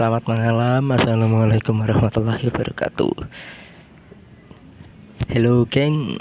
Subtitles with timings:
[0.00, 0.96] selamat malam.
[0.96, 3.12] Assalamualaikum warahmatullahi wabarakatuh.
[5.28, 6.16] Halo, geng.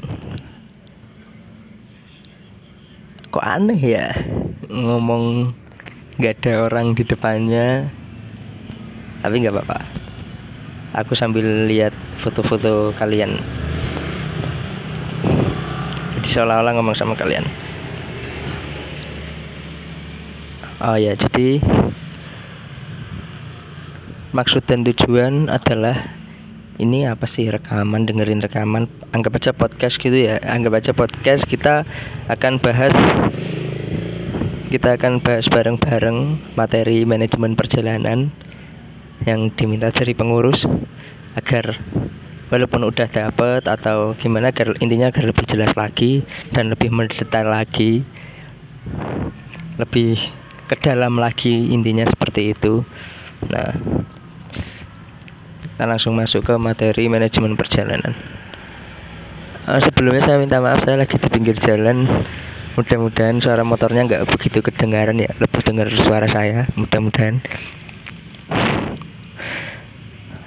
[3.32, 4.12] Kok aneh ya
[4.68, 5.56] ngomong
[6.20, 7.88] nggak ada orang di depannya,
[9.23, 9.80] tapi nggak apa-apa.
[11.00, 13.39] Aku sambil lihat foto-foto kalian.
[16.20, 17.48] Jadi seolah-olah ngomong sama kalian.
[20.84, 21.64] Oh ya, jadi
[24.32, 26.20] maksud dan tujuan adalah
[26.80, 28.08] ini apa sih rekaman?
[28.08, 28.88] Dengerin rekaman.
[29.12, 30.40] Anggap aja podcast gitu ya.
[30.40, 31.84] Anggap aja podcast kita
[32.31, 32.95] akan bahas
[34.70, 38.30] kita akan bahas bareng-bareng materi manajemen perjalanan
[39.26, 40.64] yang diminta dari pengurus
[41.36, 41.81] agar
[42.53, 46.22] walaupun udah dapet atau gimana agar intinya agar lebih jelas lagi
[46.53, 48.05] dan lebih mendetail lagi
[49.81, 50.22] lebih
[50.70, 52.86] ke dalam lagi intinya seperti itu.
[53.50, 53.73] Nah
[55.79, 58.11] kita langsung masuk ke materi manajemen perjalanan.
[59.63, 62.03] Uh, sebelumnya saya minta maaf saya lagi di pinggir jalan.
[62.75, 67.39] Mudah-mudahan suara motornya nggak begitu kedengaran ya lebih dengar suara saya mudah-mudahan.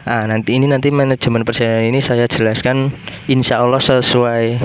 [0.04, 2.92] Ah, nanti ini nanti manajemen perjalanan ini saya jelaskan
[3.24, 4.60] insya Allah sesuai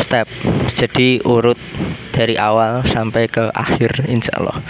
[0.00, 0.32] step.
[0.72, 1.60] Jadi urut
[2.16, 4.64] dari awal sampai ke akhir insya Allah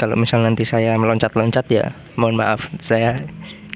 [0.00, 2.72] kalau misal nanti saya meloncat-loncat ya mohon maaf.
[2.80, 3.20] Saya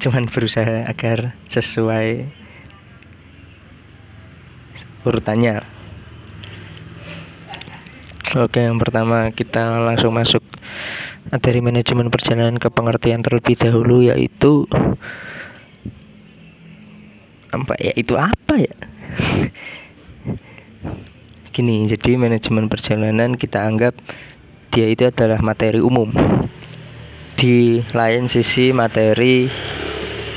[0.00, 2.25] cuman berusaha agar sesuai
[5.05, 5.61] urutannya.
[8.41, 10.41] Oke yang pertama kita langsung masuk.
[11.28, 14.64] Dari manajemen perjalanan ke pengertian terlebih dahulu yaitu
[17.52, 17.92] apa ya?
[18.00, 18.77] Itu apa ya?
[21.52, 23.92] Gini jadi manajemen perjalanan kita anggap
[24.75, 26.11] dia itu adalah materi umum.
[27.39, 29.47] Di lain sisi materi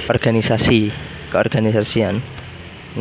[0.06, 0.94] organisasi
[1.34, 2.22] keorganisasian.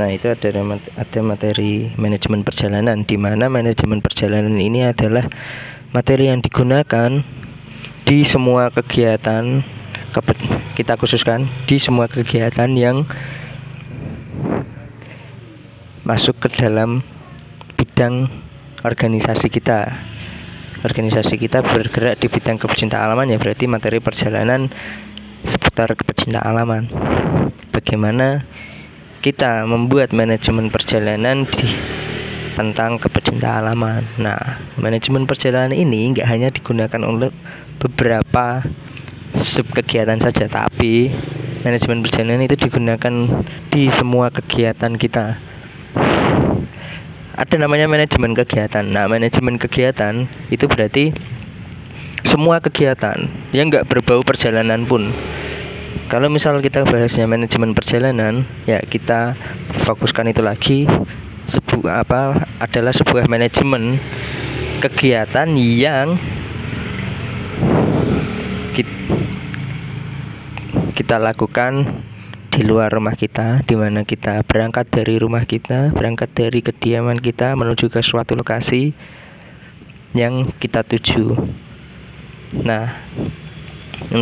[0.00, 0.48] Nah itu ada
[0.96, 5.28] ada materi manajemen perjalanan di mana manajemen perjalanan ini adalah
[5.92, 7.20] materi yang digunakan
[8.08, 9.60] di semua kegiatan
[10.72, 13.04] kita khususkan di semua kegiatan yang
[16.08, 17.04] masuk ke dalam
[17.76, 18.28] bidang
[18.80, 19.92] organisasi kita
[20.86, 24.70] organisasi kita bergerak di bidang kepecintaan alaman ya berarti materi perjalanan
[25.42, 26.86] seputar kepecintaan alaman.
[27.74, 28.47] Bagaimana
[29.26, 31.66] kita membuat manajemen perjalanan di
[32.54, 34.06] tentang kepecintaan alaman.
[34.16, 37.34] Nah, manajemen perjalanan ini nggak hanya digunakan oleh
[37.82, 38.64] beberapa
[39.36, 41.12] sub kegiatan saja, tapi
[41.66, 45.36] manajemen perjalanan itu digunakan di semua kegiatan kita
[47.36, 48.80] ada namanya manajemen kegiatan.
[48.80, 51.12] Nah, manajemen kegiatan itu berarti
[52.24, 55.12] semua kegiatan yang nggak berbau perjalanan pun.
[56.08, 59.36] Kalau misal kita bahasnya manajemen perjalanan, ya kita
[59.84, 60.78] fokuskan itu lagi
[61.46, 64.00] sebuah apa adalah sebuah manajemen
[64.80, 66.16] kegiatan yang
[70.96, 72.00] kita lakukan
[72.56, 77.53] di luar rumah kita di mana kita berangkat dari rumah kita berangkat dari kediaman kita
[77.53, 78.97] menuju ke suatu lokasi
[80.17, 81.37] yang kita tuju.
[82.65, 82.97] Nah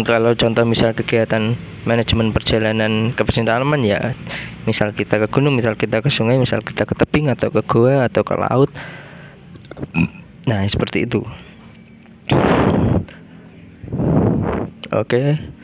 [0.02, 1.54] kalau contoh misal kegiatan
[1.86, 4.18] manajemen perjalanan ke alaman ya
[4.66, 8.10] misal kita ke gunung misal kita ke sungai misal kita ke tebing atau ke gua
[8.10, 8.70] atau ke laut.
[10.50, 11.22] Nah seperti itu.
[14.90, 15.06] Oke.
[15.06, 15.54] okay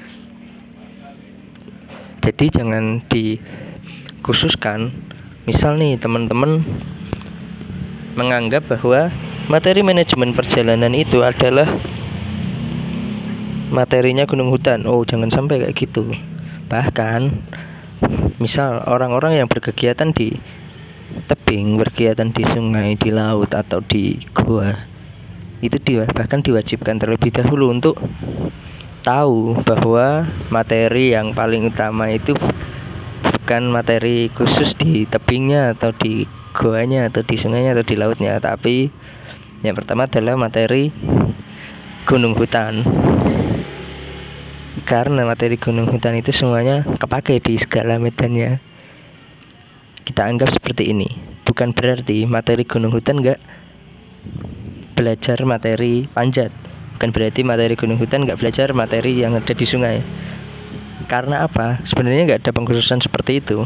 [2.20, 4.92] jadi jangan dikhususkan.
[5.48, 6.60] Misal nih teman-teman
[8.14, 9.08] menganggap bahwa
[9.48, 11.66] materi manajemen perjalanan itu adalah
[13.72, 14.84] materinya gunung hutan.
[14.84, 16.12] Oh jangan sampai kayak gitu.
[16.68, 17.32] Bahkan
[18.36, 20.36] misal orang-orang yang berkegiatan di
[21.26, 24.86] tebing berkegiatan di sungai di laut atau di gua
[25.60, 25.76] itu
[26.16, 28.00] bahkan diwajibkan terlebih dahulu untuk
[29.00, 32.36] tahu bahwa materi yang paling utama itu
[33.20, 38.92] bukan materi khusus di tebingnya atau di goanya atau di sungainya atau di lautnya tapi
[39.60, 40.88] yang pertama adalah materi
[42.08, 42.80] gunung hutan.
[44.88, 48.56] Karena materi gunung hutan itu semuanya kepake di segala medannya.
[50.00, 51.12] Kita anggap seperti ini.
[51.44, 53.40] Bukan berarti materi gunung hutan enggak
[54.96, 56.52] belajar materi panjat
[57.00, 60.04] bukan berarti materi gunung hutan nggak belajar materi yang ada di sungai.
[61.08, 61.80] Karena apa?
[61.88, 63.64] Sebenarnya nggak ada pengkhususan seperti itu.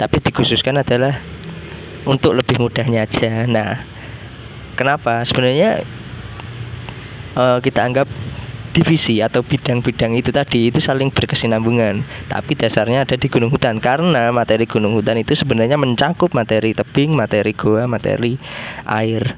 [0.00, 1.20] Tapi dikhususkan adalah
[2.08, 3.44] untuk lebih mudahnya aja.
[3.44, 3.84] Nah
[4.72, 5.20] kenapa?
[5.28, 5.84] Sebenarnya
[7.36, 8.08] uh, kita anggap
[8.72, 12.08] divisi atau bidang-bidang itu tadi itu saling berkesinambungan.
[12.32, 13.84] Tapi dasarnya ada di gunung hutan.
[13.84, 18.40] Karena materi gunung hutan itu sebenarnya mencakup materi tebing materi goa materi
[18.88, 19.36] air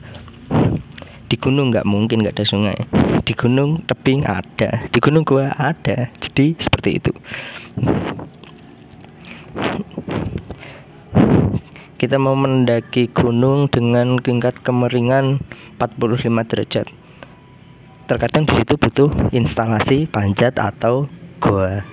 [1.29, 2.79] di gunung nggak mungkin nggak ada sungai.
[3.21, 4.81] Di gunung tebing ada.
[4.89, 6.09] Di gunung goa ada.
[6.17, 7.13] Jadi seperti itu.
[12.01, 15.45] Kita mau mendaki gunung dengan tingkat kemeringan
[15.77, 16.87] 45 derajat.
[18.09, 21.13] Terkadang di situ butuh instalasi panjat atau
[21.45, 21.85] goa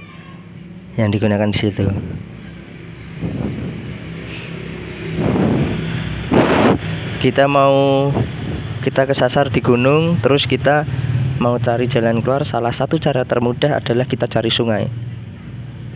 [0.96, 1.92] yang digunakan di situ.
[7.20, 8.14] Kita mau
[8.86, 10.86] kita kesasar di gunung, terus kita
[11.42, 12.46] mau cari jalan keluar.
[12.46, 14.86] Salah satu cara termudah adalah kita cari sungai.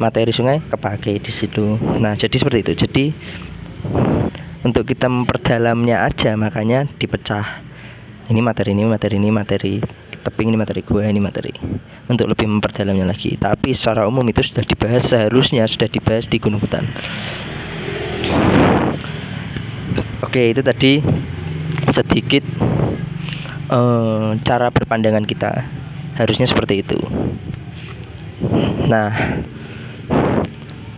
[0.01, 1.77] Materi sungai kepake di situ.
[2.01, 2.73] Nah, jadi seperti itu.
[2.73, 3.05] Jadi
[4.65, 7.61] untuk kita memperdalamnya aja makanya dipecah.
[8.25, 9.73] Ini materi ini, materi ini, materi
[10.19, 11.55] tebing ini materi gue ini materi
[12.11, 16.59] untuk lebih memperdalamnya lagi tapi secara umum itu sudah dibahas seharusnya sudah dibahas di gunung
[16.59, 16.83] hutan
[20.19, 20.99] oke itu tadi
[21.95, 22.43] sedikit
[23.69, 25.65] uh, cara berpandangan kita.
[26.17, 26.99] Harusnya seperti itu.
[28.89, 29.39] Nah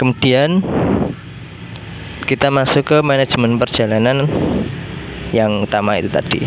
[0.01, 0.65] kemudian
[2.25, 4.25] kita masuk ke manajemen perjalanan
[5.35, 6.41] yang utama itu tadi.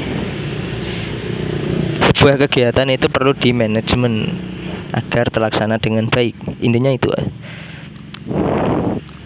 [2.10, 4.32] Sebuah kegiatan itu perlu di manajemen
[4.90, 6.34] agar terlaksana dengan baik.
[6.64, 7.12] Intinya itu.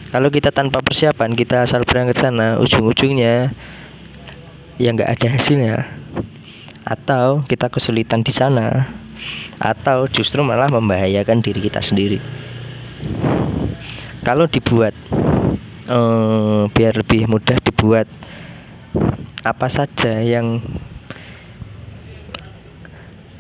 [0.09, 3.53] Kalau kita tanpa persiapan kita asal berangkat sana ujung-ujungnya
[4.81, 5.98] ya nggak ada hasilnya
[6.89, 8.89] atau kita kesulitan di sana.
[9.61, 12.17] Atau justru malah membahayakan diri kita sendiri.
[14.25, 14.97] Kalau dibuat
[15.85, 18.09] eh, biar lebih mudah dibuat
[19.45, 20.65] apa saja yang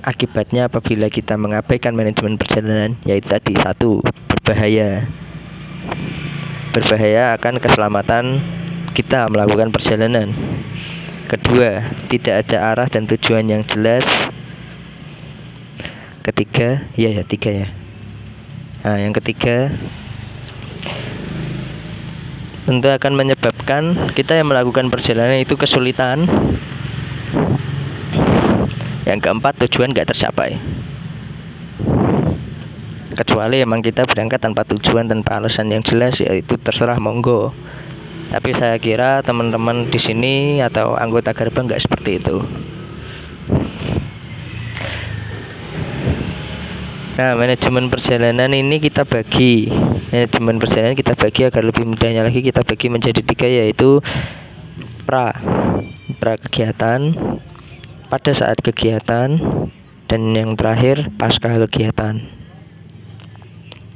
[0.08, 5.04] Akibatnya apabila kita mengabaikan manajemen perjalanan yaitu tadi satu berbahaya.
[6.72, 8.40] Berbahaya akan keselamatan
[8.96, 10.32] kita melakukan perjalanan.
[11.28, 14.04] Kedua, tidak ada arah dan tujuan yang jelas.
[16.25, 17.69] Ketiga, ya ya tiga ya.
[18.80, 19.69] Nah, yang ketiga
[22.69, 26.28] tentu akan menyebabkan kita yang melakukan perjalanan itu kesulitan
[29.08, 30.60] yang keempat tujuan gak tercapai
[33.16, 37.56] kecuali emang kita berangkat tanpa tujuan tanpa alasan yang jelas yaitu terserah monggo
[38.28, 42.44] tapi saya kira teman-teman di sini atau anggota gerbang nggak seperti itu
[47.19, 49.66] Nah, manajemen perjalanan ini kita bagi
[50.14, 53.98] manajemen perjalanan kita bagi agar lebih mudahnya lagi kita bagi menjadi tiga yaitu
[55.02, 55.34] pra
[56.22, 57.19] pra kegiatan
[58.06, 59.34] pada saat kegiatan
[60.06, 62.38] dan yang terakhir pasca kegiatan.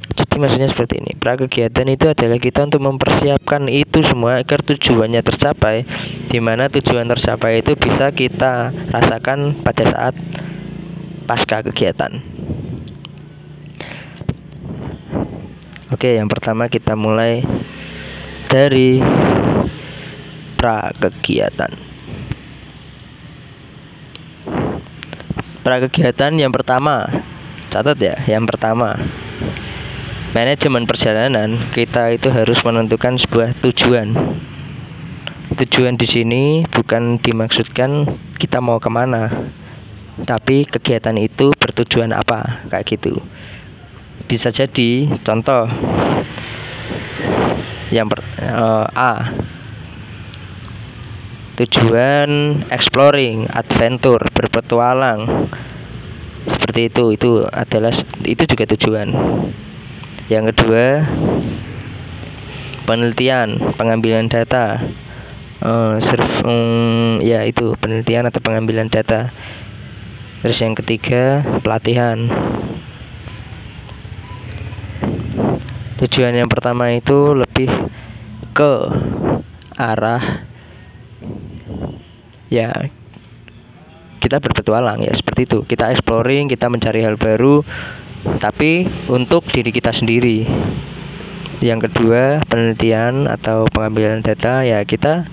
[0.03, 1.15] Jadi maksudnya seperti ini.
[1.15, 5.87] Pra kegiatan itu adalah kita untuk mempersiapkan itu semua agar tujuannya tercapai.
[6.27, 10.15] Di mana tujuan tercapai itu bisa kita rasakan pada saat
[11.23, 12.19] pasca kegiatan.
[15.93, 17.45] Oke, yang pertama kita mulai
[18.51, 18.99] dari
[20.59, 21.93] pra kegiatan.
[25.63, 27.07] pra kegiatan yang pertama
[27.71, 28.99] catat ya yang pertama
[30.33, 34.17] manajemen perjalanan kita itu harus menentukan sebuah tujuan
[35.53, 38.09] tujuan di sini bukan dimaksudkan
[38.41, 39.29] kita mau ke mana
[40.25, 43.21] tapi kegiatan itu bertujuan apa kayak gitu
[44.25, 45.69] bisa jadi contoh
[47.93, 49.29] yang per, uh, A
[51.53, 55.49] tujuan exploring, adventure, berpetualang.
[56.49, 57.93] Seperti itu, itu adalah
[58.25, 59.07] itu juga tujuan.
[60.31, 61.03] Yang kedua,
[62.87, 64.79] penelitian, pengambilan data.
[65.63, 69.31] Uh, surf, um, ya itu penelitian atau pengambilan data.
[70.43, 72.27] Terus yang ketiga, pelatihan.
[76.03, 77.71] Tujuan yang pertama itu lebih
[78.51, 78.73] ke
[79.73, 80.45] arah
[82.53, 82.69] ya
[84.21, 87.65] kita berpetualang ya seperti itu kita exploring kita mencari hal baru
[88.39, 90.47] tapi untuk diri kita sendiri.
[91.63, 95.27] Yang kedua penelitian atau pengambilan data ya kita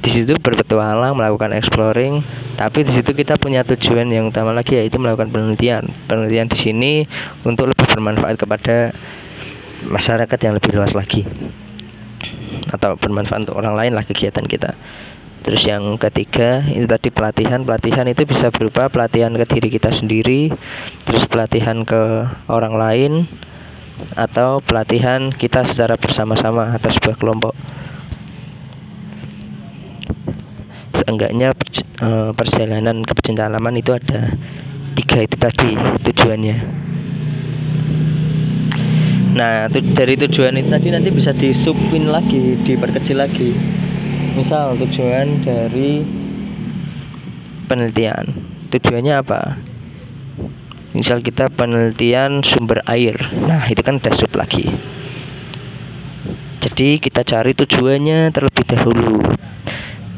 [0.00, 2.22] di situ berpetualang melakukan exploring.
[2.58, 5.90] Tapi di situ kita punya tujuan yang utama lagi yaitu melakukan penelitian.
[6.10, 6.92] Penelitian di sini
[7.46, 8.92] untuk lebih bermanfaat kepada
[9.86, 11.26] masyarakat yang lebih luas lagi.
[12.70, 14.74] Atau bermanfaat untuk orang lain lah kegiatan kita
[15.40, 17.64] Terus yang ketiga itu tadi pelatihan.
[17.64, 20.52] Pelatihan itu bisa berupa pelatihan ke diri kita sendiri,
[21.08, 23.12] terus pelatihan ke orang lain,
[24.16, 27.54] atau pelatihan kita secara bersama-sama atau sebuah kelompok.
[31.00, 31.56] Seenggaknya
[32.04, 34.36] eh, perjalanan ke pecinta alaman itu ada
[34.92, 35.72] tiga itu tadi
[36.04, 36.56] tujuannya.
[39.30, 43.54] Nah, dari tujuan itu tadi nanti bisa disubin lagi, diperkecil lagi
[44.34, 46.04] misal tujuan dari
[47.66, 48.30] penelitian.
[48.70, 49.58] Tujuannya apa?
[50.90, 53.14] Misal kita penelitian sumber air.
[53.46, 54.66] Nah itu kan udah sub lagi.
[56.60, 59.22] Jadi kita cari tujuannya terlebih dahulu.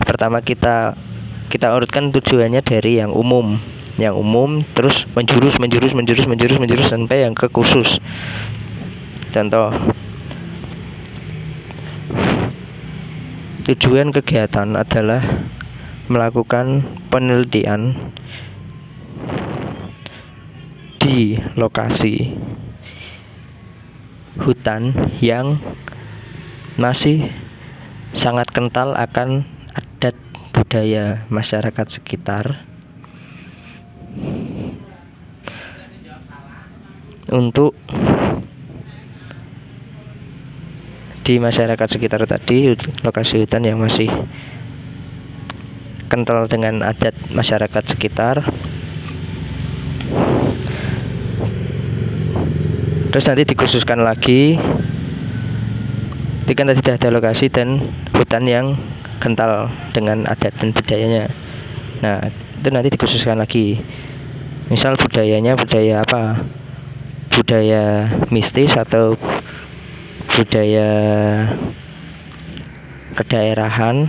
[0.03, 0.97] Pertama kita
[1.53, 3.61] kita urutkan tujuannya dari yang umum.
[4.01, 8.01] Yang umum terus menjurus menjurus menjurus menjurus menjurus sampai yang ke khusus.
[9.33, 9.73] Contoh
[13.63, 15.23] Tujuan kegiatan adalah
[16.11, 16.83] melakukan
[17.15, 17.95] penelitian
[20.99, 22.35] di lokasi
[24.43, 25.63] hutan yang
[26.75, 27.31] masih
[28.11, 29.47] sangat kental akan
[29.79, 30.19] adat
[30.51, 32.67] budaya masyarakat sekitar.
[37.31, 37.79] Untuk
[41.23, 42.75] di masyarakat sekitar tadi
[43.07, 44.11] lokasi hutan yang masih
[46.11, 48.43] kental dengan adat masyarakat sekitar.
[53.13, 54.59] Terus nanti dikhususkan lagi
[56.53, 57.81] kan tadi ada lokasi dan
[58.13, 58.77] hutan yang
[59.25, 61.33] kental dengan adat dan budayanya.
[62.05, 63.81] Nah itu nanti dikhususkan lagi.
[64.69, 66.45] Misal budayanya budaya apa?
[67.33, 69.17] Budaya mistis atau
[70.33, 70.89] budaya
[73.13, 74.09] kedaerahan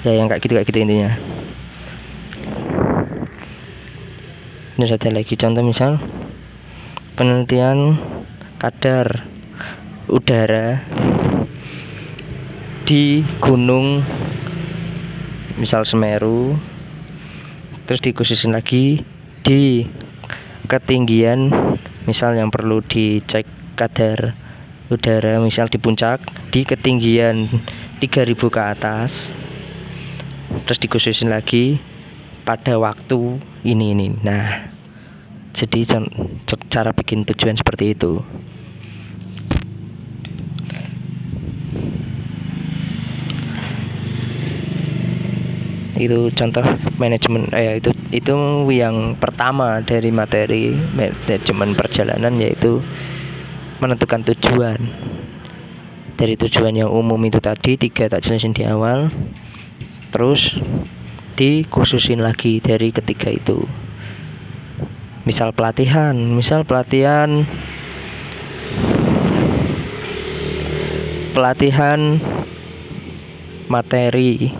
[0.00, 1.12] ya yang kayak gitu kayak gitu intinya.
[4.76, 6.00] Ini ada lagi contoh misal
[7.16, 8.00] penelitian
[8.56, 9.24] kadar
[10.08, 10.80] udara
[12.88, 14.00] di gunung
[15.56, 16.56] misal Semeru
[17.88, 19.00] terus dikhususin lagi
[19.44, 19.84] di
[20.68, 21.50] ketinggian
[22.04, 24.45] misal yang perlu dicek kadar
[24.86, 26.22] udara misal di puncak
[26.54, 27.50] di ketinggian
[27.98, 29.34] 3000 ke atas
[30.62, 31.82] terus dikhususin lagi
[32.46, 34.14] pada waktu ini ini.
[34.22, 34.70] Nah
[35.50, 35.82] jadi
[36.70, 38.22] cara bikin tujuan seperti itu.
[45.96, 46.62] Itu contoh
[47.00, 48.36] manajemen eh itu itu
[48.68, 52.84] yang pertama dari materi manajemen perjalanan yaitu
[53.80, 54.80] menentukan tujuan.
[56.16, 59.12] Dari tujuan yang umum itu tadi tiga tak jelasin di awal
[60.08, 60.56] terus
[61.36, 63.68] dikhususin lagi dari ketiga itu.
[65.28, 67.44] Misal pelatihan misal pelatihan
[71.36, 72.16] pelatihan
[73.68, 74.56] materi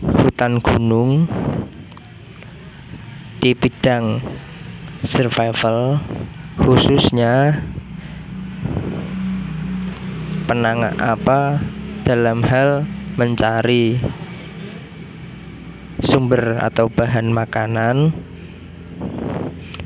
[0.00, 1.28] hutan gunung
[3.44, 4.24] di bidang
[5.04, 6.00] survival
[6.60, 7.62] khususnya
[10.44, 11.58] penang apa
[12.04, 12.84] dalam hal
[13.16, 13.98] mencari
[16.04, 18.12] sumber atau bahan makanan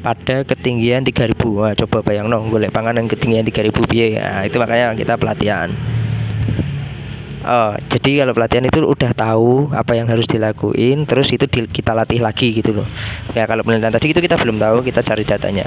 [0.02, 4.94] pada ketinggian 3000 Wah, coba bayang no golek panganan ketinggian 3000 biaya nah, itu makanya
[4.98, 5.70] kita pelatihan
[7.48, 11.96] Oh, jadi kalau pelatihan itu udah tahu apa yang harus dilakuin, terus itu di, kita
[11.96, 12.84] latih lagi gitu loh.
[13.32, 15.64] Ya kalau penelitian tadi itu kita belum tahu, kita cari datanya.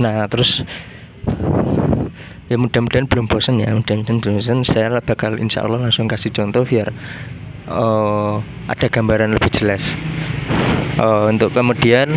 [0.00, 0.62] Nah terus
[2.46, 6.62] ya mudah-mudahan belum bosan ya mudah-mudahan belum bosan saya bakal insya Allah langsung kasih contoh
[6.62, 6.94] biar
[7.66, 8.38] uh,
[8.70, 9.98] ada gambaran lebih jelas.
[10.96, 12.16] Uh, untuk kemudian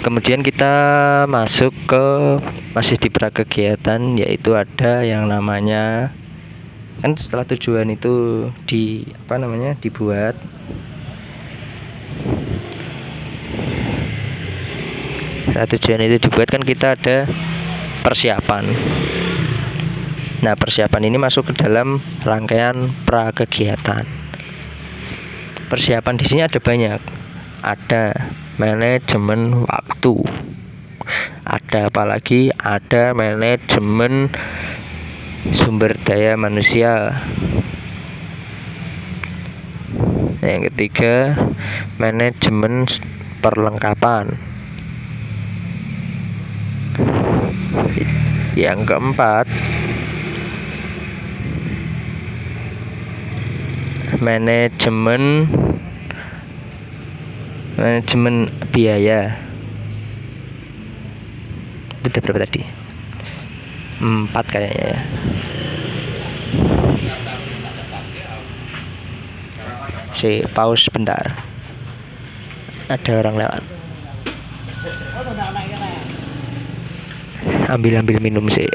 [0.00, 0.72] kemudian kita
[1.28, 2.04] masuk ke
[2.72, 6.14] masih di kegiatan yaitu ada yang namanya
[7.04, 10.36] kan setelah tujuan itu di apa namanya dibuat
[15.50, 17.28] saat tujuan itu dibuat kan kita ada
[18.06, 18.64] persiapan.
[20.40, 24.20] Nah persiapan ini masuk ke dalam rangkaian pra kegiatan
[25.70, 26.98] persiapan di sini ada banyak.
[27.62, 28.04] Ada
[28.58, 30.18] manajemen waktu.
[31.46, 34.34] Ada apalagi ada manajemen
[35.54, 37.22] sumber daya manusia.
[40.42, 41.38] Yang ketiga
[42.02, 42.90] manajemen
[43.38, 44.49] perlengkapan
[48.58, 49.46] yang keempat.
[54.20, 55.48] Manajemen.
[57.80, 59.38] Manajemen biaya.
[62.04, 62.62] Itu berapa tadi?
[64.00, 65.00] Empat kayaknya ya.
[70.12, 71.32] Si pause bentar.
[72.90, 73.62] Ada orang lewat
[77.70, 78.66] ambil ambil minum sih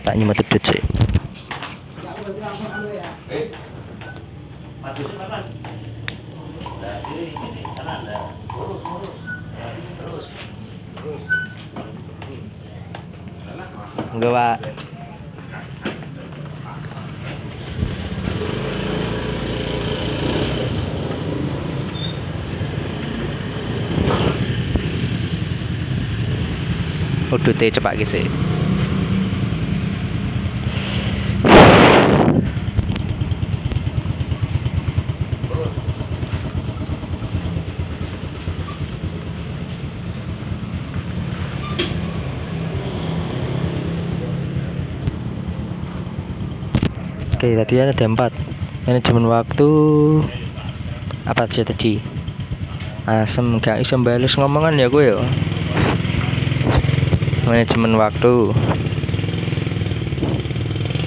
[0.00, 0.80] tak nyemot duduk sih
[14.16, 14.85] Enggak, Pak.
[27.36, 28.24] Udute cepak gisi.
[47.36, 48.32] Oke, tadi ada empat.
[48.88, 49.68] Manajemen waktu
[51.28, 52.00] apa aja tadi?
[53.04, 55.20] Asem gak iso bales ngomongan ya gue ya.
[57.46, 58.50] Manajemen waktu.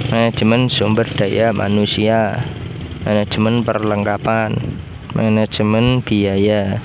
[0.08, 2.48] Manajemen sumber daya manusia.
[3.04, 4.56] Manajemen perlengkapan.
[5.12, 6.80] Manajemen biaya.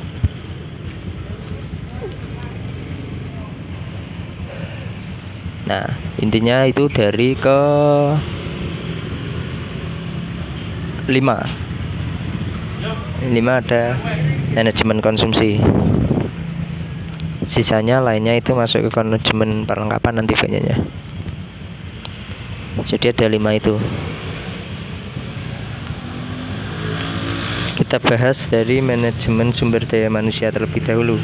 [5.70, 5.87] Nah,
[6.18, 7.61] intinya itu dari ke
[11.06, 11.44] lima
[13.28, 13.96] lima ada
[14.56, 15.61] manajemen konsumsi
[17.46, 20.82] sisanya lainnya itu masuk ke manajemen perlengkapan nanti banyaknya
[22.84, 23.78] jadi ada lima itu.
[27.74, 31.16] Kita bahas dari manajemen sumber daya manusia terlebih dahulu.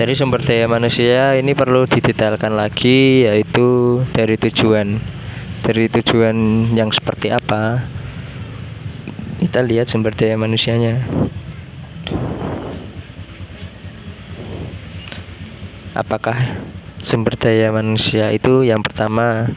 [0.00, 5.02] Dari sumber daya manusia ini perlu didetailkan lagi yaitu dari tujuan.
[5.60, 6.36] Dari tujuan
[6.72, 7.84] yang seperti apa?
[9.44, 11.04] Kita lihat sumber daya manusianya
[15.94, 16.36] apakah
[17.00, 19.50] sumber daya manusia itu yang pertama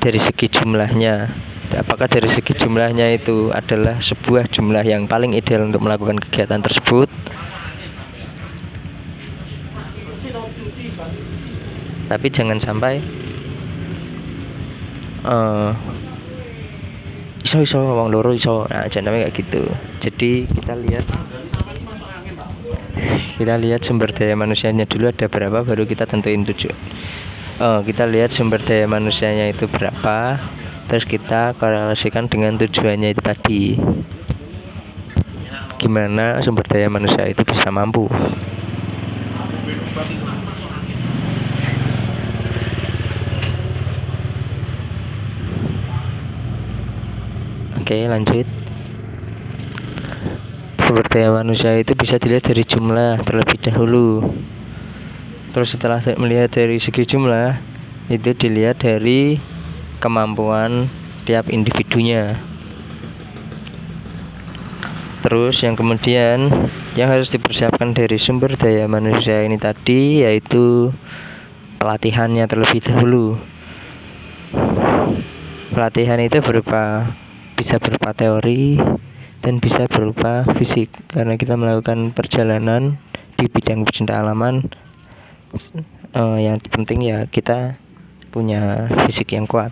[0.00, 1.28] dari segi jumlahnya?
[1.74, 7.10] Apakah dari segi jumlahnya itu adalah sebuah jumlah yang paling ideal untuk melakukan kegiatan tersebut?
[12.06, 13.02] Tapi jangan sampai
[15.26, 15.74] uh,
[17.42, 19.66] iso iso wong loro iso nah jangan kayak gitu.
[19.98, 21.06] Jadi kita lihat
[23.36, 26.72] kita lihat sumber daya manusianya dulu ada berapa baru kita tentuin tujuh.
[27.60, 30.40] Uh, kita lihat sumber daya manusianya itu berapa.
[30.86, 33.62] Terus kita korelasikan dengan tujuannya itu tadi.
[35.76, 38.08] Gimana sumber daya manusia itu bisa mampu?
[47.76, 48.65] Oke lanjut
[50.86, 54.22] Sumber daya manusia itu bisa dilihat dari jumlah terlebih dahulu
[55.50, 57.58] Terus setelah melihat dari segi jumlah
[58.06, 59.34] Itu dilihat dari
[59.98, 60.86] kemampuan
[61.26, 62.38] tiap individunya
[65.26, 66.54] Terus yang kemudian
[66.94, 70.94] yang harus dipersiapkan dari sumber daya manusia ini tadi yaitu
[71.82, 73.34] pelatihannya terlebih dahulu.
[75.74, 77.10] Pelatihan itu berupa
[77.58, 78.78] bisa berupa teori
[79.46, 82.98] dan bisa berupa fisik karena kita melakukan perjalanan
[83.38, 84.66] di bidang pecinta alaman.
[86.10, 87.78] Uh, yang penting ya kita
[88.34, 89.70] punya fisik yang kuat.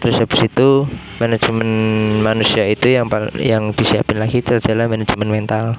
[0.00, 0.88] Terus habis itu
[1.20, 1.68] manajemen
[2.24, 5.76] manusia itu yang yang disiapin lagi itu adalah manajemen mental.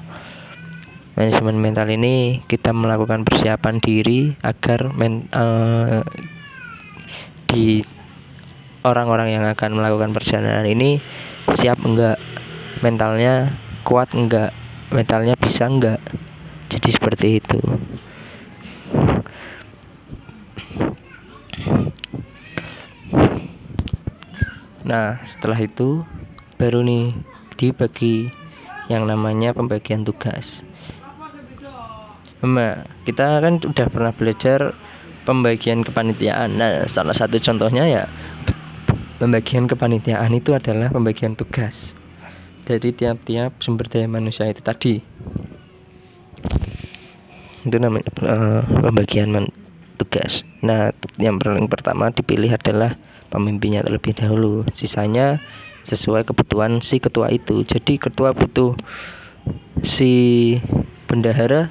[1.18, 6.06] Manajemen mental ini kita melakukan persiapan diri agar men, uh,
[7.50, 7.82] di
[8.86, 11.02] orang-orang yang akan melakukan perjalanan ini
[11.50, 12.22] siap enggak
[12.84, 14.52] mentalnya kuat enggak?
[14.92, 16.00] Mentalnya bisa enggak?
[16.68, 17.60] Jadi seperti itu.
[24.86, 26.06] Nah setelah itu
[26.60, 27.16] baru nih
[27.58, 28.30] dibagi
[28.86, 30.62] yang namanya pembagian tugas.
[32.44, 34.76] Mbak, kita kan udah pernah belajar
[35.26, 36.54] pembagian kepanitiaan.
[36.54, 38.04] Nah, salah satu contohnya ya
[39.16, 41.96] Pembagian kepanitiaan itu adalah pembagian tugas
[42.66, 44.98] dari tiap-tiap sumber daya manusia itu tadi.
[47.66, 49.50] itu namanya uh, pembagian
[49.98, 50.46] tugas.
[50.62, 52.94] Nah yang paling pertama dipilih adalah
[53.30, 54.62] pemimpinnya terlebih dahulu.
[54.70, 55.42] Sisanya
[55.82, 57.66] sesuai kebutuhan si ketua itu.
[57.66, 58.78] Jadi ketua butuh
[59.82, 60.12] si
[61.10, 61.70] bendahara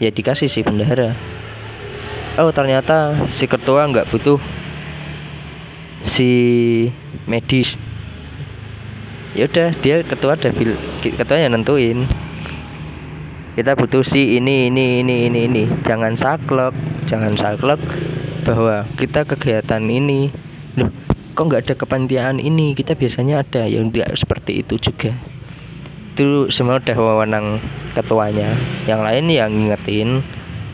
[0.00, 1.12] ya dikasih si bendahara.
[2.40, 4.40] Oh ternyata si ketua nggak butuh
[6.08, 6.30] si
[7.28, 7.76] medis
[9.38, 12.10] ya udah dia ketua bil ketua yang nentuin.
[13.54, 15.62] Kita butuh si ini ini ini ini ini.
[15.86, 16.74] Jangan saklek
[17.06, 17.78] jangan saklek
[18.42, 20.34] bahwa kita kegiatan ini
[20.74, 20.90] loh
[21.38, 22.74] kok nggak ada kepanitiaan ini?
[22.74, 25.14] Kita biasanya ada yang tidak seperti itu juga.
[26.18, 27.62] Itu semua udah wewenang
[27.94, 28.50] ketuanya.
[28.90, 30.08] Yang lain yang ngingetin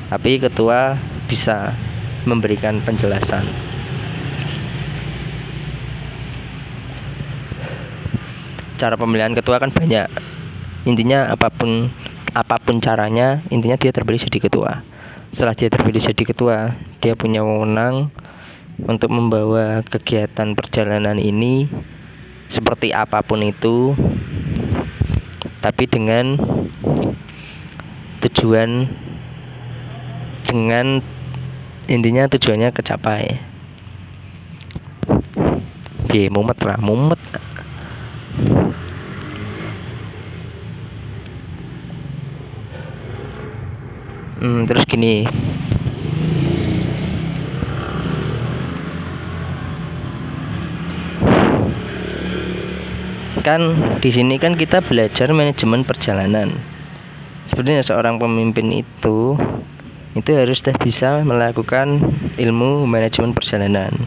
[0.08, 0.96] tapi ketua
[1.28, 1.76] bisa
[2.24, 3.44] memberikan penjelasan
[8.84, 10.12] cara pemilihan ketua kan banyak.
[10.84, 11.88] Intinya apa pun
[12.36, 14.84] apa pun caranya intinya dia terpilih jadi ketua.
[15.32, 18.12] Setelah dia terpilih jadi ketua dia punya wewenang
[18.84, 21.64] untuk membawa kegiatan perjalanan ini
[22.52, 23.96] seperti apa pun itu
[25.64, 26.36] tapi dengan
[28.20, 28.84] tujuan
[30.44, 31.00] dengan
[31.88, 33.40] intinya tujuannya kecapai.
[36.04, 37.43] Oke, mumet lah mumet
[44.44, 45.24] hmm, terus gini
[53.40, 53.60] kan
[54.04, 56.60] di sini kan kita belajar manajemen perjalanan
[57.48, 59.36] sebenarnya seorang pemimpin itu
[60.12, 62.04] itu harus sudah bisa melakukan
[62.36, 64.04] ilmu manajemen perjalanan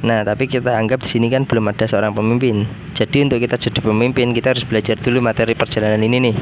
[0.00, 2.64] Nah, tapi kita anggap di sini kan belum ada seorang pemimpin.
[2.96, 6.36] Jadi untuk kita jadi pemimpin, kita harus belajar dulu materi perjalanan ini nih.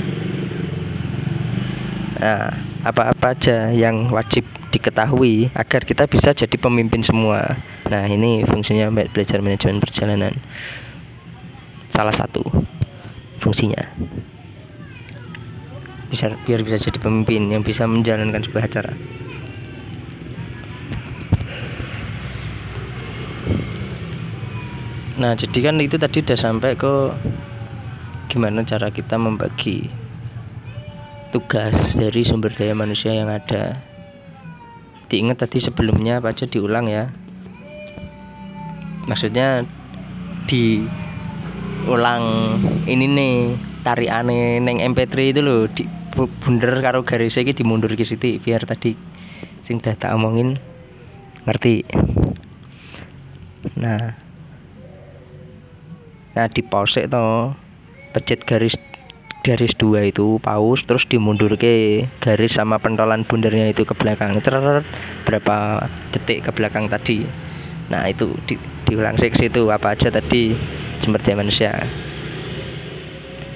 [2.18, 2.50] Nah,
[2.82, 4.42] apa-apa aja yang wajib
[4.74, 7.54] diketahui agar kita bisa jadi pemimpin semua.
[7.86, 10.34] Nah, ini fungsinya belajar manajemen perjalanan.
[11.94, 12.42] Salah satu
[13.38, 13.86] fungsinya.
[16.10, 18.92] Bisa biar bisa jadi pemimpin yang bisa menjalankan sebuah acara.
[25.18, 27.14] Nah, jadi kan itu tadi udah sampai ke
[28.26, 30.07] gimana cara kita membagi
[31.28, 33.80] tugas dari sumber daya manusia yang ada.
[35.08, 37.12] Diingat tadi sebelumnya apa aja diulang ya.
[39.08, 39.64] Maksudnya
[40.48, 42.24] diulang
[42.84, 43.34] ini nih
[43.88, 48.92] aneh neng MP3 itu loh di bunder karo garis iki dimundur ke situ biar tadi
[49.64, 50.60] sing dah tak omongin
[51.48, 51.88] ngerti.
[53.80, 54.12] Nah,
[56.36, 57.54] nah di pause to
[58.12, 58.76] pecet garis
[59.42, 64.38] garis dua itu paus terus dimundur ke garis sama pentolan bundernya itu ke belakang.
[64.42, 64.84] Ter
[65.24, 65.56] berapa
[66.14, 67.24] detik ke belakang tadi.
[67.88, 70.52] Nah itu di, diulang seksi itu apa aja tadi
[71.00, 71.72] sumber daya manusia.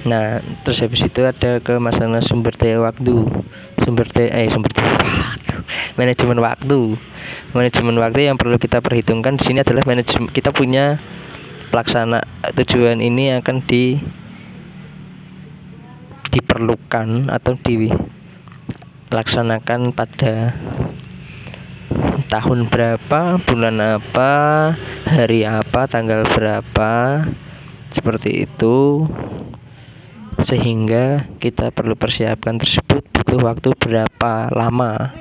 [0.03, 3.29] Nah terus habis itu ada ke masalah sumber daya waktu.
[3.83, 5.55] Sumber daya eh sumber daya waktu.
[5.99, 6.79] Manajemen waktu.
[7.53, 10.97] Manajemen waktu yang perlu kita perhitungkan di sini adalah manajemen kita punya
[11.69, 12.21] pelaksana
[12.53, 13.97] tujuan ini akan di
[16.33, 20.57] diperlukan atau dilaksanakan pada
[22.33, 24.33] tahun berapa, bulan apa,
[25.05, 27.21] hari apa, tanggal berapa,
[27.93, 29.05] seperti itu,
[30.41, 35.13] sehingga kita perlu persiapkan tersebut butuh waktu berapa lama,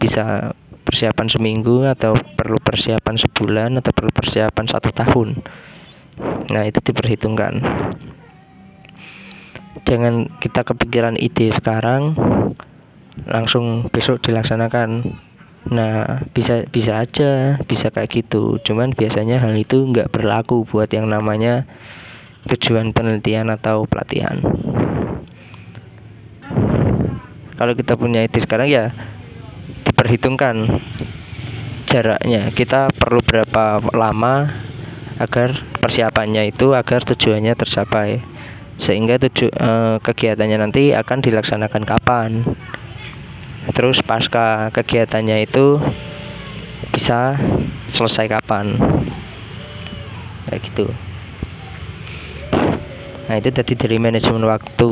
[0.00, 0.56] bisa
[0.88, 5.44] persiapan seminggu atau perlu persiapan sebulan atau perlu persiapan satu tahun.
[6.48, 7.60] Nah itu diperhitungkan
[9.82, 12.14] jangan kita kepikiran ide sekarang
[13.28, 15.18] langsung besok dilaksanakan.
[15.70, 18.58] Nah bisa bisa aja bisa kayak gitu.
[18.62, 21.66] Cuman biasanya hal itu nggak berlaku buat yang namanya
[22.50, 24.42] tujuan penelitian atau pelatihan.
[27.54, 28.90] Kalau kita punya ide sekarang ya
[29.86, 30.82] diperhitungkan
[31.86, 32.50] jaraknya.
[32.50, 34.50] Kita perlu berapa lama
[35.20, 38.31] agar persiapannya itu agar tujuannya tercapai
[38.82, 42.42] sehingga tuju, eh, kegiatannya nanti akan dilaksanakan kapan.
[43.70, 45.78] Terus pasca kegiatannya itu
[46.90, 47.38] bisa
[47.86, 48.74] selesai kapan.
[50.50, 50.86] Kayak gitu.
[53.30, 54.90] Nah itu tadi dari manajemen waktu.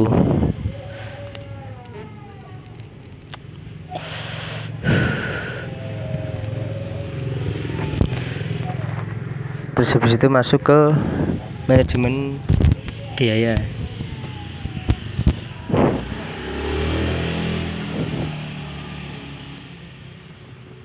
[9.74, 10.78] Terus habis itu masuk ke
[11.66, 12.38] manajemen
[13.18, 13.79] biaya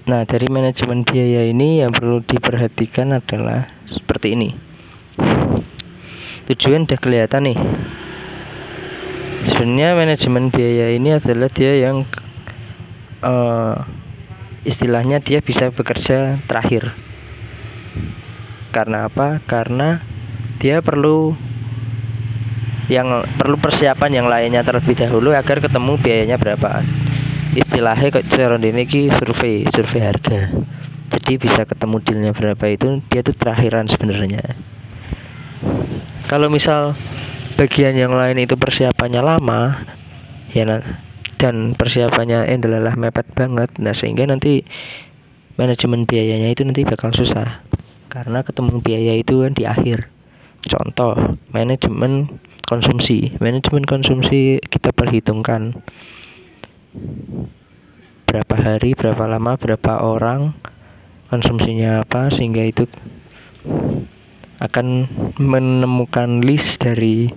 [0.06, 4.54] Nah, dari manajemen biaya ini yang perlu diperhatikan adalah seperti ini.
[6.46, 7.58] Tujuan udah kelihatan nih.
[9.50, 12.06] Sebenarnya manajemen biaya ini adalah dia yang
[13.26, 13.82] uh,
[14.62, 16.94] istilahnya dia bisa bekerja terakhir.
[18.70, 19.41] Karena apa?
[19.50, 20.06] Karena
[20.62, 21.34] dia perlu
[22.94, 26.86] yang perlu persiapan yang lainnya terlebih dahulu agar ketemu biayanya berapa
[27.56, 30.52] istilahnya kok cara ini ki survei survei harga.
[31.15, 34.60] Jadi bisa ketemu dealnya berapa itu dia tuh terakhiran sebenarnya.
[36.28, 37.00] Kalau misal
[37.56, 39.80] bagian yang lain itu persiapannya lama
[40.52, 40.84] ya
[41.39, 44.68] dan persiapannya adalah mepet banget nah sehingga nanti
[45.56, 47.63] manajemen biayanya itu nanti bakal susah.
[48.12, 50.12] Karena ketemu biaya itu kan di akhir.
[50.65, 53.38] Contoh manajemen konsumsi.
[53.39, 55.80] Manajemen konsumsi kita perhitungkan
[58.26, 60.52] berapa hari, berapa lama, berapa orang
[61.32, 62.84] konsumsinya apa sehingga itu
[64.60, 65.08] akan
[65.40, 67.28] menemukan list dari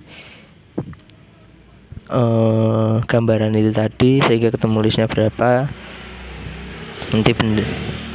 [2.09, 5.69] uh, gambaran itu tadi sehingga ketemu listnya berapa.
[7.09, 7.31] Nanti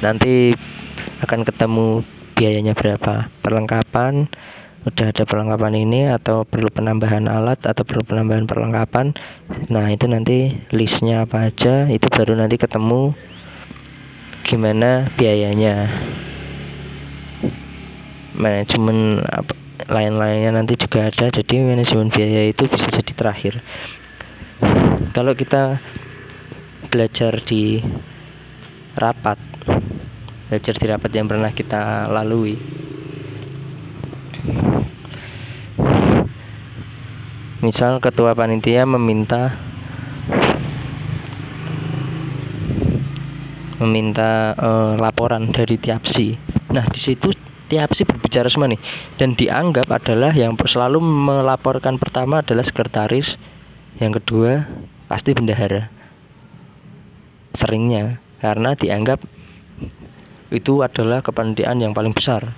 [0.04, 0.32] nanti
[1.24, 1.86] akan ketemu
[2.34, 4.26] biayanya berapa perlengkapan
[4.84, 9.16] udah ada perlengkapan ini atau perlu penambahan alat atau perlu penambahan perlengkapan?
[9.72, 13.16] Nah itu nanti listnya apa aja itu baru nanti ketemu
[14.44, 15.88] gimana biayanya.
[18.36, 19.24] Manajemen
[19.88, 23.64] lain-lainnya nanti juga ada jadi manajemen biaya itu bisa jadi terakhir.
[25.16, 25.80] Kalau kita
[26.92, 27.80] belajar di
[28.94, 29.40] rapat
[30.46, 32.54] belajar di rapat yang pernah kita lalui
[37.64, 39.56] misal ketua panitia meminta
[43.80, 46.36] meminta uh, laporan dari tiapsi
[46.70, 47.32] nah di situ
[47.68, 48.80] tiapsi berbicara semua nih
[49.16, 53.40] dan dianggap adalah yang selalu melaporkan pertama adalah sekretaris
[53.98, 54.66] yang kedua
[55.06, 55.86] pasti bendahara.
[57.54, 59.22] Seringnya karena dianggap
[60.50, 62.54] itu adalah kepanitiaan yang paling besar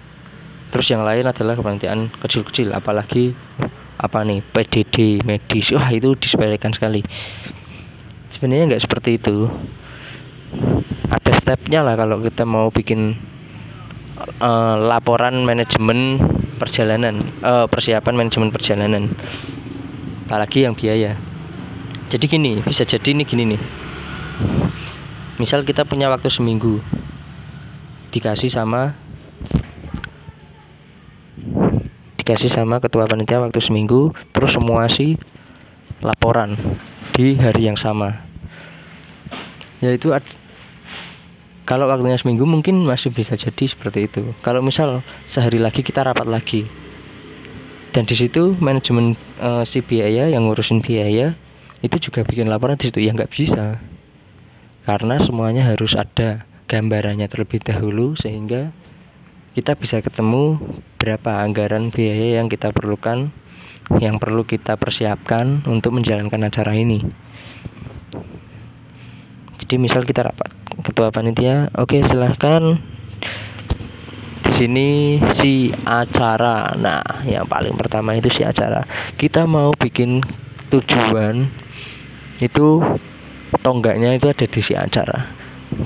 [0.70, 3.32] terus yang lain adalah kepanitiaan kecil-kecil apalagi
[3.96, 5.72] apa nih PDD medis.
[5.72, 7.00] Wah itu disepelekan sekali.
[8.32, 9.48] Sebenarnya nggak seperti itu.
[11.10, 13.16] Ada stepnya lah kalau kita mau bikin
[14.40, 16.20] uh, laporan manajemen
[16.56, 19.04] perjalanan uh, persiapan manajemen perjalanan.
[20.28, 21.16] Apalagi yang biaya.
[22.06, 23.62] Jadi gini bisa jadi ini gini nih.
[25.36, 26.80] Misal kita punya waktu seminggu
[28.14, 28.96] dikasih sama
[32.26, 35.14] dikasih sama ketua panitia waktu seminggu terus semua sih
[36.02, 36.58] laporan
[37.14, 38.18] di hari yang sama.
[39.78, 40.10] Yaitu
[41.62, 44.34] kalau waktunya seminggu mungkin masih bisa jadi seperti itu.
[44.42, 46.66] Kalau misal sehari lagi kita rapat lagi.
[47.94, 51.38] Dan di situ manajemen e, si biaya yang ngurusin biaya
[51.78, 53.06] itu juga bikin laporan di situ.
[53.06, 53.78] Ya nggak bisa.
[54.82, 58.74] Karena semuanya harus ada gambarannya terlebih dahulu sehingga
[59.56, 60.60] kita bisa ketemu
[61.00, 63.32] berapa anggaran biaya yang kita perlukan
[64.04, 67.00] yang perlu kita persiapkan untuk menjalankan acara ini.
[69.56, 70.52] Jadi misal kita rapat
[70.84, 72.76] ketua panitia, oke silahkan
[74.44, 74.88] di sini
[75.32, 76.76] si acara.
[76.76, 78.84] Nah, yang paling pertama itu si acara.
[79.16, 80.20] Kita mau bikin
[80.68, 81.48] tujuan
[82.44, 82.84] itu
[83.64, 85.32] tonggaknya itu ada di si acara.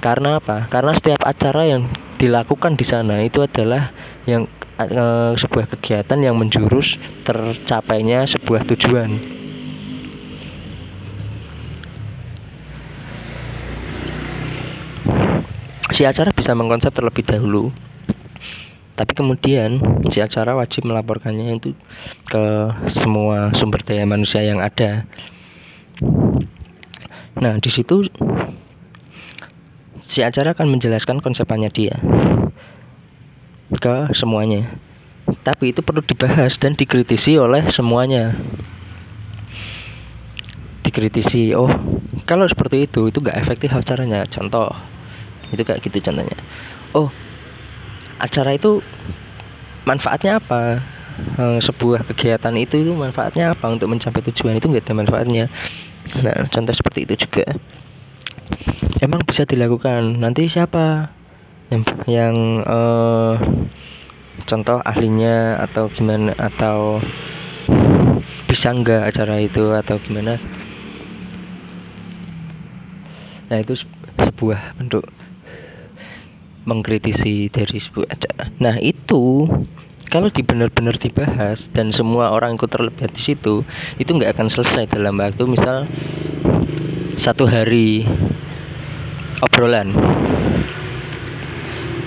[0.02, 0.66] Karena apa?
[0.66, 3.96] Karena setiap acara yang dilakukan di sana itu adalah
[4.28, 4.44] yang
[4.76, 9.40] e, sebuah kegiatan yang menjurus tercapainya sebuah tujuan.
[15.96, 17.72] Si acara bisa mengkonsep terlebih dahulu,
[19.00, 19.80] tapi kemudian
[20.12, 21.72] si acara wajib melaporkannya itu
[22.28, 22.44] ke
[22.84, 25.08] semua sumber daya manusia yang ada.
[27.40, 28.04] Nah, di situ
[30.10, 31.94] si acara akan menjelaskan konsepannya dia
[33.78, 34.66] ke semuanya.
[35.46, 38.34] Tapi itu perlu dibahas dan dikritisi oleh semuanya.
[40.82, 41.70] Dikritisi, oh
[42.26, 44.26] kalau seperti itu itu gak efektif acaranya.
[44.26, 44.74] Contoh,
[45.54, 46.34] itu kayak gitu contohnya.
[46.90, 47.14] Oh,
[48.18, 48.82] acara itu
[49.86, 50.82] manfaatnya apa?
[51.38, 55.46] Eh, sebuah kegiatan itu itu manfaatnya apa untuk mencapai tujuan itu nggak ada manfaatnya.
[56.18, 57.46] Nah, contoh seperti itu juga
[59.00, 60.20] emang bisa dilakukan?
[60.20, 61.08] Nanti siapa?
[61.72, 62.36] Yang yang
[62.68, 63.40] uh,
[64.44, 66.36] contoh ahlinya atau gimana?
[66.36, 67.00] Atau
[68.44, 70.36] bisa enggak acara itu atau gimana?
[73.50, 73.74] Nah itu
[74.20, 75.08] sebuah bentuk
[76.68, 78.52] mengkritisi dari sebuah acara.
[78.60, 79.48] Nah itu
[80.12, 83.62] kalau di benar-benar dibahas dan semua orang ikut terlibat di situ,
[83.96, 85.86] itu nggak akan selesai dalam waktu misal
[87.14, 88.04] satu hari
[89.40, 89.92] obrolan.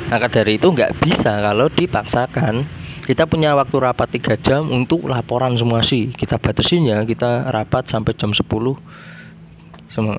[0.10, 2.65] Maka dari itu nggak bisa kalau dipaksakan.
[3.04, 6.15] Kita punya waktu rapat tiga jam untuk laporan semua sih.
[6.15, 8.48] Kita batasin ya, kita rapat sampai jam 10
[9.93, 10.17] semua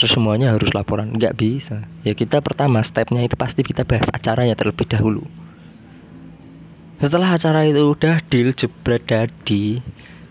[0.00, 4.56] terus semuanya harus laporan nggak bisa ya kita pertama stepnya itu pasti kita bahas acaranya
[4.56, 5.28] terlebih dahulu
[6.96, 9.84] setelah acara itu udah deal jebret dadi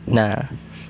[0.10, 0.50] nah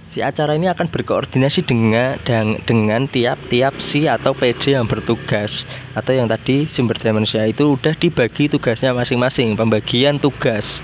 [0.10, 2.18] si acara ini akan berkoordinasi dengan
[2.66, 5.70] dengan tiap-tiap si atau PJ yang bertugas.
[5.94, 10.82] Atau yang tadi sumber daya manusia itu udah dibagi tugasnya masing-masing pembagian tugas.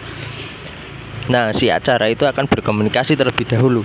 [1.25, 3.81] Nah si acara itu akan berkomunikasi terlebih dahulu.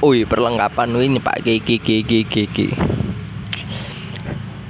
[0.00, 2.68] Ui perlengkapan ini Pak Gigi Gigi Gigi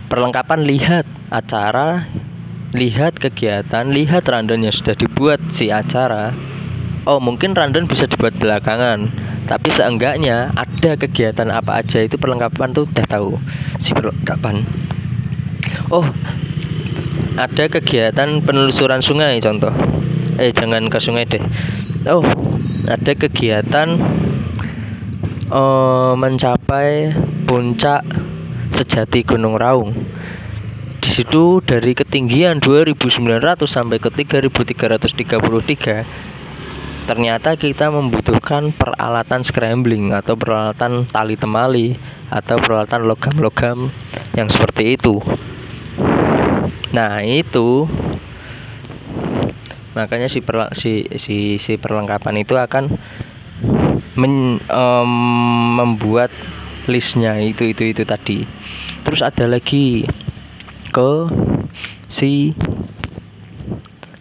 [0.06, 2.06] Perlengkapan lihat acara
[2.70, 6.53] Lihat kegiatan Lihat random yang sudah dibuat si acara
[7.04, 9.12] Oh mungkin random bisa dibuat belakangan.
[9.44, 13.36] Tapi seenggaknya ada kegiatan apa aja itu perlengkapan tuh udah tahu.
[13.76, 14.64] Si perlengkapan.
[15.92, 16.08] Oh
[17.36, 19.68] ada kegiatan penelusuran sungai contoh.
[20.40, 21.44] Eh jangan ke sungai deh.
[22.08, 22.24] Oh
[22.88, 24.00] ada kegiatan
[25.52, 27.12] uh, mencapai
[27.44, 28.00] puncak
[28.72, 29.92] sejati Gunung Raung.
[31.04, 36.33] Di situ dari ketinggian 2900 sampai ke 3333
[37.04, 41.96] ternyata kita membutuhkan peralatan scrambling atau peralatan tali temali
[42.32, 43.92] atau peralatan logam-logam
[44.32, 45.20] yang seperti itu.
[46.96, 47.84] Nah, itu
[49.94, 52.98] makanya si, perla, si si si perlengkapan itu akan
[54.18, 55.12] men, um,
[55.78, 56.34] membuat
[56.90, 58.44] listnya itu itu itu tadi
[59.06, 60.04] terus ada lagi
[60.92, 61.12] ke
[62.12, 62.52] si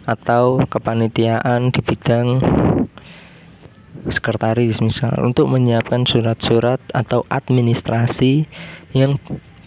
[0.04, 2.40] atau kepanitiaan di bidang
[4.04, 8.44] sekretaris misal untuk menyiapkan surat-surat atau administrasi
[8.92, 9.16] yang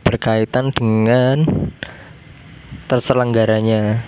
[0.05, 1.43] berkaitan dengan
[2.85, 4.05] terselenggaranya.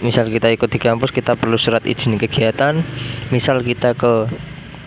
[0.00, 2.80] Misal kita ikut di kampus kita perlu surat izin kegiatan.
[3.28, 4.26] Misal kita ke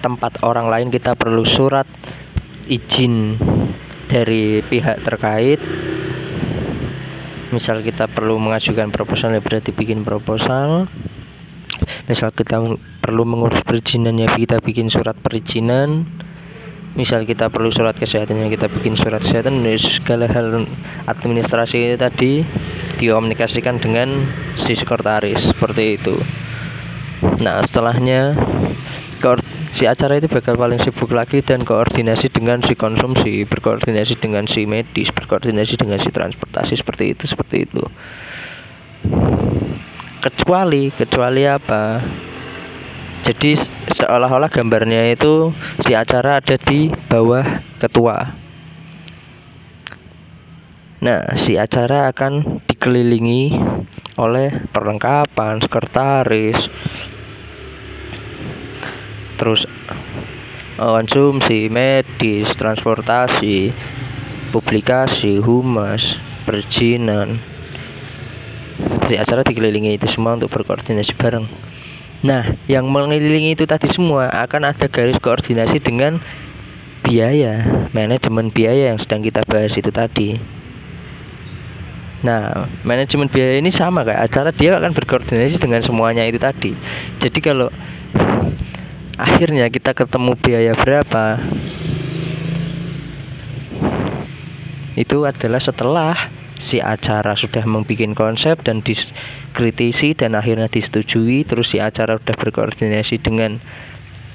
[0.01, 1.85] tempat orang lain kita perlu surat
[2.65, 3.37] izin
[4.09, 5.61] dari pihak terkait
[7.49, 10.89] misal kita perlu mengajukan proposal ya berarti bikin proposal.
[12.09, 12.57] Misal kita
[12.99, 16.09] perlu mengurus perizinan ya kita bikin surat perizinan.
[16.97, 19.61] Misal kita perlu surat kesehatan ya kita bikin surat kesehatan.
[19.61, 20.65] Ya segala hal
[21.05, 22.43] administrasi tadi
[22.97, 24.25] dikomunikasikan dengan
[24.57, 26.17] si sekretaris seperti itu.
[27.39, 28.35] Nah setelahnya
[29.69, 34.65] si acara itu bakal paling sibuk lagi dan koordinasi dengan si konsumsi berkoordinasi dengan si
[34.65, 37.83] medis berkoordinasi dengan si transportasi seperti itu seperti itu.
[40.19, 42.01] Kecuali kecuali apa?
[43.23, 43.53] Jadi
[43.93, 45.53] seolah-olah gambarnya itu
[45.85, 48.35] si acara ada di bawah ketua.
[50.99, 53.55] Nah si acara akan dikelilingi
[54.19, 56.67] oleh perlengkapan sekretaris
[59.39, 59.63] terus
[60.75, 63.71] konsumsi medis transportasi
[64.51, 67.39] publikasi humas perizinan.
[69.07, 71.47] Di acara dikelilingi itu semua untuk berkoordinasi bareng.
[72.27, 76.19] Nah yang mengelilingi itu tadi semua akan ada garis koordinasi dengan
[76.99, 80.59] biaya manajemen biaya yang sedang kita bahas itu tadi.
[82.19, 86.75] Nah, manajemen biaya ini sama kayak acara dia akan berkoordinasi dengan semuanya itu tadi.
[87.15, 87.71] Jadi kalau
[89.19, 91.43] akhirnya kita ketemu biaya berapa?
[94.95, 96.15] Itu adalah setelah
[96.59, 103.15] si acara sudah membuat konsep dan dikritisi dan akhirnya disetujui terus si acara sudah berkoordinasi
[103.23, 103.63] dengan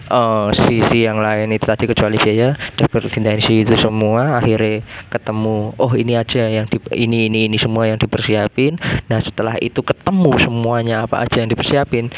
[0.08, 1.52] uh, sisi yang lain.
[1.52, 4.40] Itu tadi kecuali biaya sudah berkoordinasi itu semua.
[4.40, 8.80] Akhirnya ketemu oh ini aja yang di, ini ini ini semua yang dipersiapin.
[9.12, 12.08] Nah setelah itu ketemu semuanya apa aja yang dipersiapin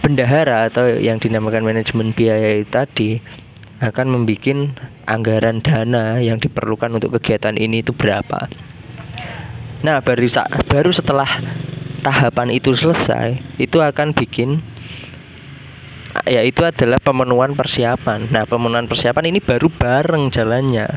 [0.00, 3.20] bendahara atau yang dinamakan manajemen biaya tadi
[3.80, 4.76] akan membuat
[5.08, 8.48] anggaran dana yang diperlukan untuk kegiatan ini itu berapa.
[9.80, 10.28] Nah, baru
[10.68, 11.40] baru setelah
[12.04, 14.60] tahapan itu selesai, itu akan bikin
[16.28, 18.28] ya itu adalah pemenuhan persiapan.
[18.28, 20.88] Nah, pemenuhan persiapan ini baru bareng jalannya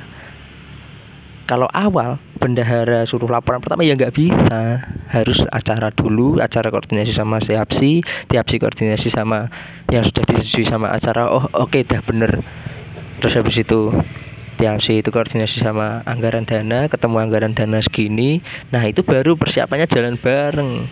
[1.44, 4.88] kalau awal bendahara suruh laporan pertama ya nggak bisa.
[5.12, 9.52] Harus acara dulu acara koordinasi sama siapsi tiapsi koordinasi sama
[9.92, 12.44] yang sudah disetujui sama acara oh oke okay, dah bener.
[13.20, 13.92] Terus habis itu
[14.60, 18.40] TLC itu koordinasi sama anggaran dana ketemu anggaran dana segini
[18.70, 20.88] nah itu baru persiapannya jalan bareng.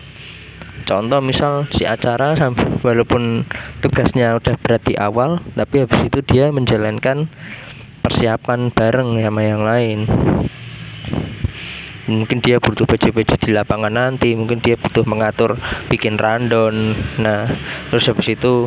[0.82, 2.34] Contoh misal si acara
[2.82, 3.46] walaupun
[3.84, 7.30] tugasnya udah berat di awal tapi habis itu dia menjalankan
[8.02, 9.98] persiapan bareng sama yang lain.
[12.10, 15.54] Mungkin dia butuh baju-baju di lapangan nanti mungkin dia butuh mengatur
[15.86, 17.46] bikin random nah
[17.94, 18.66] terus habis itu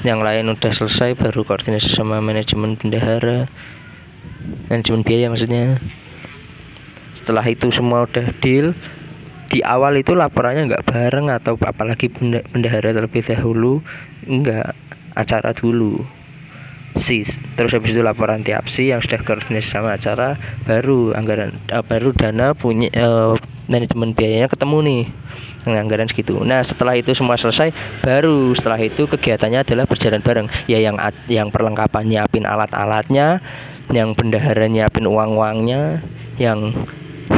[0.00, 3.52] yang lain udah selesai baru koordinasi sama manajemen bendahara.
[4.72, 5.76] Manajemen biaya maksudnya.
[7.12, 8.72] Setelah itu semua udah deal
[9.50, 13.84] di awal itu laporannya nggak bareng atau apalagi bendahara terlebih dahulu
[14.24, 14.72] enggak
[15.18, 16.06] acara dulu
[16.98, 20.34] sis terus habis itu laporan tiap si yang sudah koordinasi sama acara
[20.66, 23.34] baru anggaran uh, baru dana punya uh,
[23.70, 25.02] manajemen biayanya ketemu nih
[25.62, 26.40] dengan anggaran segitu.
[26.42, 27.70] Nah setelah itu semua selesai,
[28.02, 30.48] baru setelah itu kegiatannya adalah berjalan bareng.
[30.66, 30.98] Ya yang
[31.30, 33.38] yang perlengkapan nyiapin alat-alatnya,
[33.94, 36.02] yang bendahara nyiapin uang-uangnya,
[36.40, 36.74] yang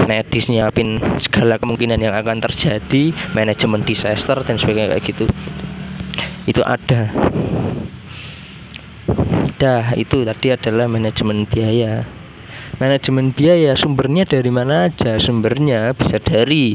[0.09, 5.25] medis nyiapin segala kemungkinan yang akan terjadi manajemen disaster dan sebagainya kayak gitu
[6.49, 7.13] itu ada
[9.63, 12.03] dah itu tadi adalah manajemen biaya.
[12.83, 15.23] Manajemen biaya sumbernya dari mana aja?
[15.23, 16.75] Sumbernya bisa dari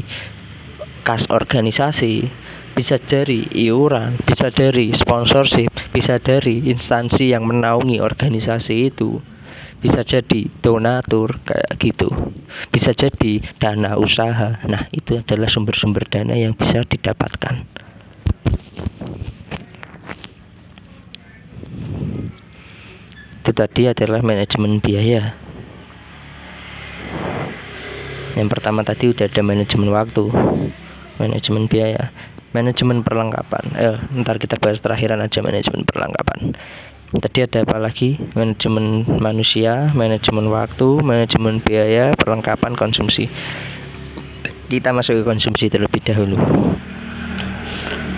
[1.04, 2.24] kas organisasi
[2.72, 9.18] bisa dari iuran bisa dari sponsorship bisa dari instansi yang menaungi organisasi itu
[9.82, 12.10] bisa jadi donatur kayak gitu.
[12.70, 14.58] Bisa jadi dana usaha.
[14.66, 17.62] Nah itu adalah sumber-sumber dana yang bisa didapatkan
[23.48, 25.32] itu tadi adalah manajemen biaya.
[28.36, 30.28] Yang pertama tadi udah ada manajemen waktu
[31.16, 32.12] manajemen biaya
[32.52, 33.64] manajemen perlengkapan.
[33.72, 36.60] Eh ntar kita bahas terakhiran aja manajemen perlengkapan.
[37.08, 38.20] Tadi ada apa lagi?
[38.36, 43.32] Manajemen manusia manajemen waktu manajemen biaya perlengkapan konsumsi.
[44.68, 46.36] Kita masuk ke konsumsi terlebih dahulu.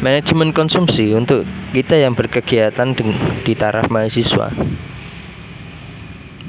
[0.03, 2.99] Manajemen konsumsi untuk kita yang berkegiatan
[3.47, 4.51] di taraf mahasiswa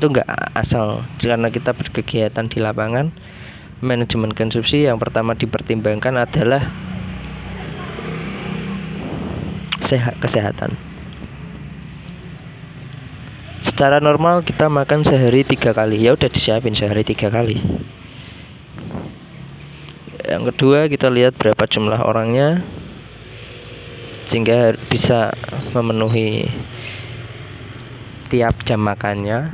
[0.02, 0.26] itu enggak
[0.58, 1.06] asal.
[1.22, 3.14] Karena kita berkegiatan di lapangan
[3.86, 6.74] manajemen konsumsi yang pertama dipertimbangkan adalah
[9.78, 10.74] sehat kesehatan.
[13.62, 16.02] Secara normal kita makan sehari tiga kali.
[16.02, 17.62] Ya udah disiapin sehari tiga kali.
[20.26, 22.66] Yang kedua kita lihat berapa jumlah orangnya
[24.26, 25.30] sehingga bisa
[25.78, 26.48] memenuhi
[28.32, 29.52] tiap jam makannya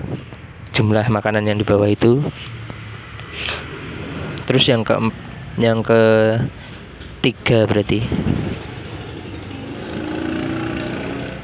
[0.72, 2.24] jumlah makanan yang dibawa itu.
[4.47, 4.95] Terus yang ke
[5.59, 6.01] yang ke
[7.20, 8.03] tiga berarti.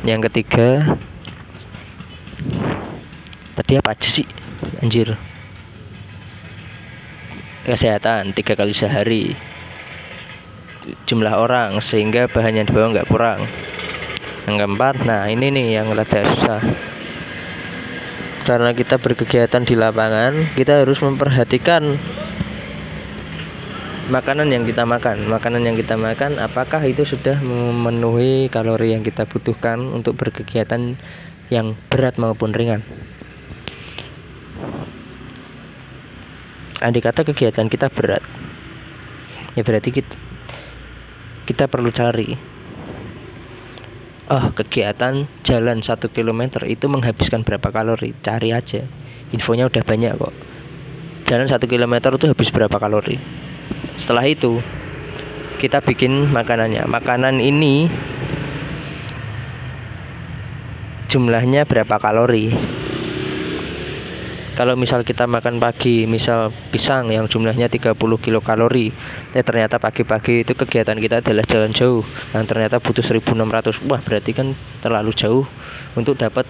[0.04, 1.00] Yang ketiga
[3.56, 4.28] tadi apa aja sih
[4.84, 5.16] anjir?
[7.64, 9.36] Kesehatan tiga kali sehari.
[11.08, 13.48] Jumlah orang sehingga bahan yang dibawa nggak kurang.
[14.44, 16.93] Yang keempat nah ini nih yang rada susah
[18.44, 21.96] karena kita berkegiatan di lapangan kita harus memperhatikan
[24.12, 25.32] makanan yang kita makan.
[25.32, 31.00] Makanan yang kita makan apakah itu sudah memenuhi kalori yang kita butuhkan untuk berkegiatan
[31.48, 32.84] yang berat maupun ringan?
[36.84, 38.24] Andai kata kegiatan kita berat
[39.54, 40.16] ya berarti kita
[41.46, 42.53] kita perlu cari
[44.34, 48.18] oh kegiatan jalan satu kilometer itu menghabiskan berapa kalori?
[48.26, 48.82] Cari aja.
[49.30, 50.34] Infonya udah banyak kok.
[51.30, 53.22] Jalan satu kilometer itu habis berapa kalori?
[53.96, 54.58] Setelah itu
[55.62, 56.90] kita bikin makanannya.
[56.90, 57.86] Makanan ini
[61.14, 62.50] jumlahnya berapa kalori
[64.54, 68.94] kalau misal kita makan pagi misal pisang yang jumlahnya 30 kilokalori
[69.34, 72.06] eh ternyata pagi-pagi itu kegiatan kita adalah jalan jauh.
[72.38, 74.54] Yang ternyata butuh 1600 wah berarti kan
[74.86, 75.46] terlalu jauh
[75.98, 76.46] untuk dapat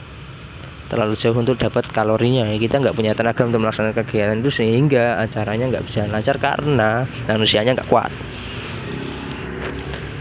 [0.91, 2.51] terlalu jauh untuk dapat kalorinya.
[2.60, 7.72] Kita nggak punya tenaga untuk melaksanakan kegiatan itu sehingga acaranya nggak bisa lancar karena manusianya
[7.80, 8.12] nggak kuat.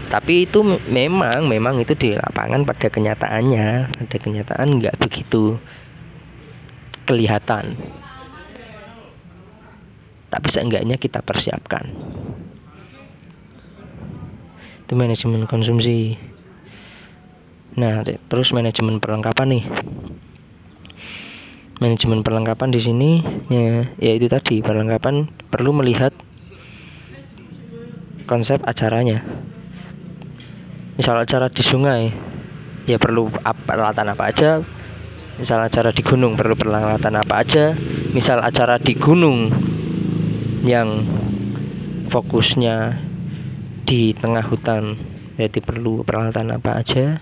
[0.07, 5.59] Tapi itu memang memang itu di lapangan pada kenyataannya pada kenyataan nggak begitu
[7.03, 7.77] kelihatan.
[10.33, 11.93] Tapi seenggaknya kita persiapkan.
[14.83, 16.17] Itu manajemen konsumsi.
[17.77, 19.65] Nah terus manajemen perlengkapan nih.
[21.81, 23.11] Manajemen perlengkapan di sini
[23.51, 26.15] ya, ya itu tadi perlengkapan perlu melihat
[28.25, 29.21] konsep acaranya.
[30.97, 32.13] Misal acara di sungai
[32.83, 33.31] ya perlu
[33.65, 34.49] peralatan apa aja
[35.37, 37.73] misal acara di gunung perlu peralatan apa aja
[38.13, 39.49] misal acara di gunung
[40.63, 41.03] yang
[42.09, 43.01] fokusnya
[43.83, 47.17] di tengah hutan jadi perlu peralatan apa aja.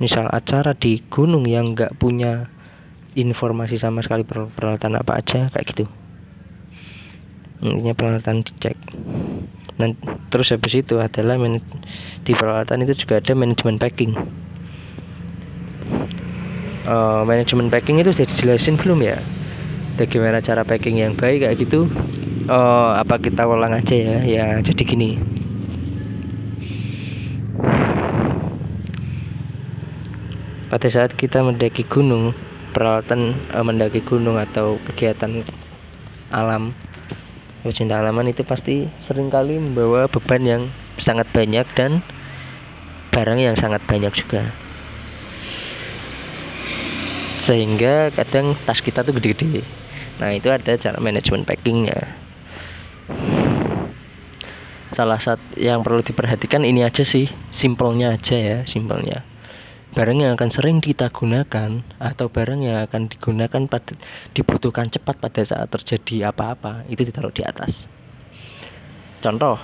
[0.00, 2.48] Misal acara di gunung yang nggak punya
[3.12, 5.84] informasi sama sekali peralatan apa aja kayak gitu.
[7.62, 8.74] Intinya peralatan dicek.
[9.76, 9.94] Dan
[10.32, 11.36] terus habis itu adalah
[12.24, 14.16] di peralatan itu juga ada manajemen packing
[16.86, 19.18] uh, manajemen packing itu sudah dijelasin belum ya?
[20.00, 21.86] Bagaimana cara packing yang baik kayak gitu?
[22.50, 25.20] Uh, apa kita ulang aja ya ya jadi gini.
[30.72, 32.32] Pada saat kita mendaki gunung
[32.72, 35.44] peralatan uh, mendaki gunung atau kegiatan
[36.32, 36.72] alam
[37.62, 40.62] pecinta alaman itu pasti sering kali membawa beban yang
[40.98, 42.02] sangat banyak dan
[43.12, 44.50] barang yang sangat banyak juga
[47.42, 49.66] sehingga kadang tas kita tuh gede-gede.
[50.22, 51.98] Nah itu ada cara manajemen packingnya.
[54.92, 59.26] Salah satu yang perlu diperhatikan ini aja sih simpelnya aja ya simpelnya.
[59.92, 63.92] Barang yang akan sering kita gunakan atau barang yang akan digunakan pada
[64.32, 67.90] dibutuhkan cepat pada saat terjadi apa-apa itu ditaruh di atas.
[69.20, 69.60] Contoh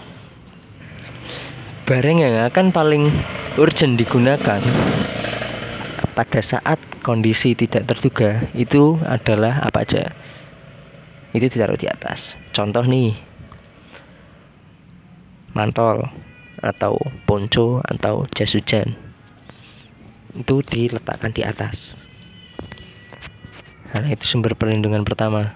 [1.88, 3.08] barang yang akan paling
[3.56, 4.60] urgent digunakan
[6.18, 10.10] pada saat kondisi tidak terduga itu adalah apa aja?
[11.30, 12.34] Itu ditaruh di atas.
[12.50, 13.14] Contoh nih
[15.54, 16.10] mantol
[16.58, 18.98] atau ponco atau jas hujan
[20.34, 21.94] itu diletakkan di atas.
[23.94, 25.54] Nah itu sumber perlindungan pertama.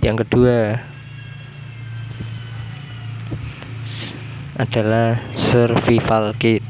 [0.00, 0.80] Yang kedua
[4.60, 6.60] adalah survival kit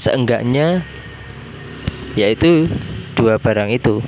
[0.00, 0.88] seenggaknya
[2.16, 2.64] yaitu
[3.12, 4.00] dua barang itu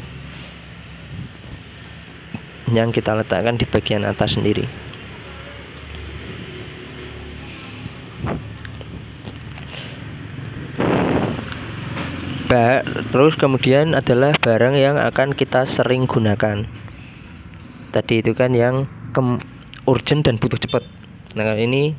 [2.72, 4.66] yang kita letakkan di bagian atas sendiri.
[12.50, 16.66] Ba terus kemudian adalah barang yang akan kita sering gunakan.
[17.94, 18.90] Tadi itu kan yang
[19.84, 20.84] urgent dan butuh cepat.
[21.36, 21.92] Nah ini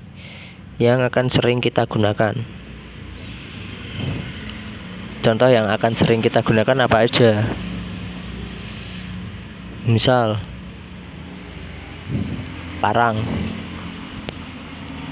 [0.81, 2.35] yang akan sering kita gunakan.
[5.25, 7.49] Contoh yang akan sering kita gunakan apa aja?
[9.89, 10.37] Misal
[12.81, 13.17] parang.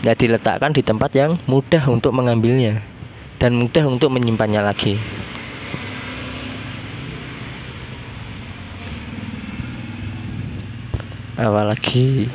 [0.03, 2.83] Ya diletakkan di tempat yang mudah untuk mengambilnya
[3.39, 4.99] dan mudah untuk menyimpannya lagi.
[11.39, 12.29] Apalagi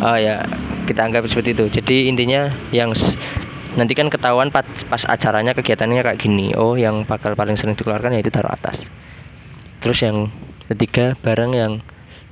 [0.00, 0.44] oh ya
[0.86, 1.64] kita anggap seperti itu.
[1.68, 2.94] Jadi intinya yang
[3.76, 6.54] nanti kan ketahuan pas, pas acaranya kegiatannya kayak gini.
[6.56, 8.88] Oh yang bakal paling sering dikeluarkan yaitu taruh atas.
[9.82, 10.32] Terus yang
[10.66, 11.72] ketiga barang yang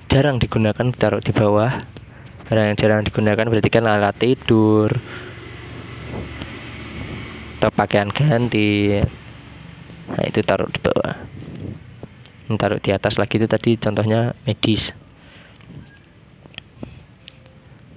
[0.09, 1.85] jarang digunakan taruh di bawah.
[2.49, 4.93] Barang yang jarang digunakan berarti kan alat tidur
[7.61, 9.01] atau pakaian ganti.
[10.05, 11.15] Nah itu taruh di bawah.
[12.55, 14.93] Taruh di atas lagi itu tadi contohnya medis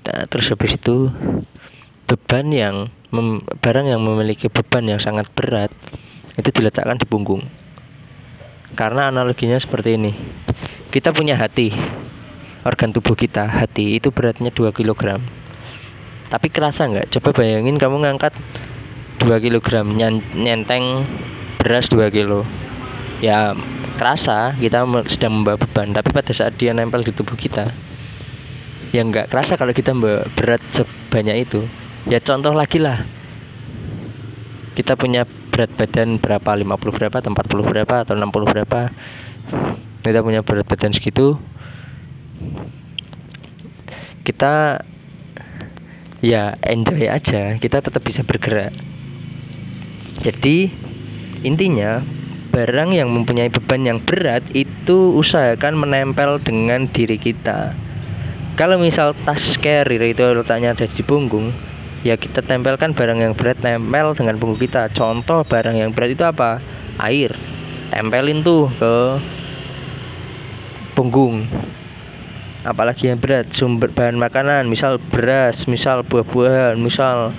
[0.08, 1.12] Nah, terus habis itu
[2.08, 5.68] beban yang mem, barang yang memiliki beban yang sangat berat
[6.40, 7.44] itu diletakkan di punggung.
[8.72, 10.16] Karena analoginya seperti ini.
[10.88, 11.76] Kita punya hati.
[12.64, 15.20] Organ tubuh kita, hati itu beratnya 2 kg.
[16.32, 17.12] Tapi kerasa nggak?
[17.20, 18.32] Coba bayangin kamu ngangkat
[19.20, 19.68] 2 kg
[20.36, 21.04] nyenteng
[21.60, 22.48] beras 2 kg.
[23.20, 23.52] Ya
[24.00, 27.66] kerasa kita sedang membawa beban, tapi pada saat dia nempel di tubuh kita,
[28.96, 29.92] yang nggak kerasa kalau kita
[30.36, 31.68] berat sebanyak itu.
[32.08, 33.04] Ya contoh lagi lah.
[34.78, 36.56] Kita punya berat badan berapa?
[36.56, 38.80] 50 berapa atau 40 berapa atau 60 berapa?
[40.06, 41.36] Kita punya berat badan segitu.
[44.24, 44.80] Kita
[46.24, 47.60] ya enjoy aja.
[47.60, 48.72] Kita tetap bisa bergerak.
[50.24, 50.72] Jadi
[51.44, 52.02] intinya
[52.56, 57.87] barang yang mempunyai beban yang berat itu usahakan menempel dengan diri kita
[58.58, 61.54] kalau misal tas carrier itu letaknya ada di punggung
[62.02, 64.90] ya kita tempelkan barang yang berat tempel dengan punggung kita.
[64.98, 66.58] Contoh barang yang berat itu apa?
[66.98, 67.38] Air.
[67.94, 68.96] Tempelin tuh ke
[70.98, 71.46] punggung.
[72.66, 77.38] Apalagi yang berat sumber bahan makanan misal beras misal buah-buahan misal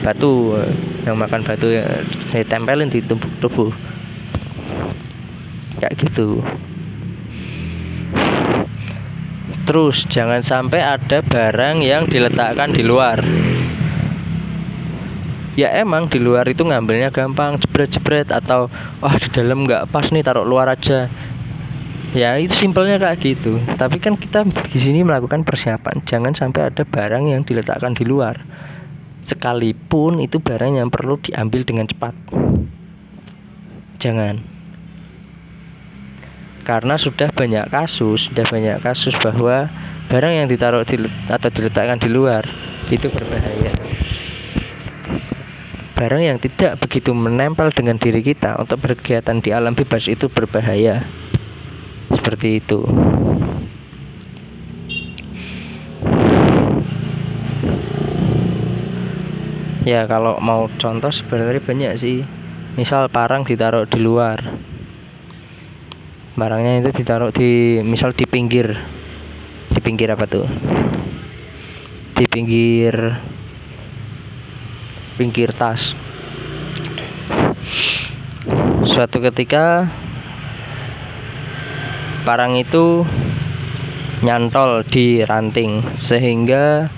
[0.00, 0.56] batu.
[1.04, 1.84] Yang makan batu ya
[2.32, 3.70] ditempelin di tubuh, tubuh
[5.82, 6.38] kayak gitu
[9.62, 13.22] terus jangan sampai ada barang yang diletakkan di luar.
[15.52, 18.72] Ya emang di luar itu ngambilnya gampang jebret-jebret atau
[19.04, 21.12] wah di dalam nggak pas nih taruh luar aja.
[22.16, 23.60] Ya itu simpelnya kayak gitu.
[23.76, 26.04] Tapi kan kita di sini melakukan persiapan.
[26.04, 28.40] Jangan sampai ada barang yang diletakkan di luar.
[29.24, 32.16] Sekalipun itu barang yang perlu diambil dengan cepat.
[34.00, 34.61] Jangan
[36.62, 39.66] karena sudah banyak kasus sudah banyak kasus bahwa
[40.06, 42.46] barang yang ditaruh di, atau diletakkan di luar
[42.90, 43.72] itu berbahaya.
[45.96, 51.06] Barang yang tidak begitu menempel dengan diri kita untuk berkegiatan di alam bebas itu berbahaya.
[52.10, 52.82] Seperti itu.
[59.82, 62.26] Ya kalau mau contoh sebenarnya banyak sih.
[62.74, 64.71] Misal parang ditaruh di luar
[66.32, 68.72] barangnya itu ditaruh di misal di pinggir.
[69.72, 70.48] Di pinggir apa tuh?
[72.16, 72.94] Di pinggir
[75.20, 75.92] pinggir tas.
[78.88, 79.88] Suatu ketika
[82.24, 83.04] parang itu
[84.24, 86.88] nyantol di ranting sehingga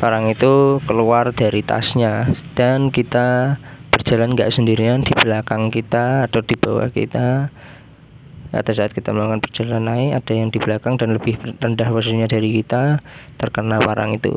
[0.00, 2.32] parang itu keluar dari tasnya.
[2.56, 3.60] Dan kita
[3.92, 7.52] berjalan gak sendirian di belakang kita atau di bawah kita
[8.50, 12.50] pada saat kita melakukan perjalanan naik ada yang di belakang dan lebih rendah posisinya dari
[12.58, 12.98] kita
[13.38, 14.34] terkena parang itu.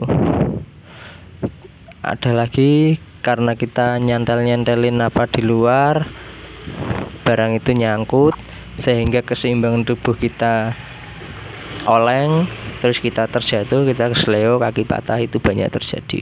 [2.05, 6.05] Ada lagi karena kita nyantel-nyantelin apa di luar
[7.25, 8.37] barang itu nyangkut
[8.77, 10.77] sehingga keseimbangan tubuh kita
[11.89, 12.45] oleng
[12.83, 16.21] terus kita terjatuh kita kesleo kaki patah itu banyak terjadi.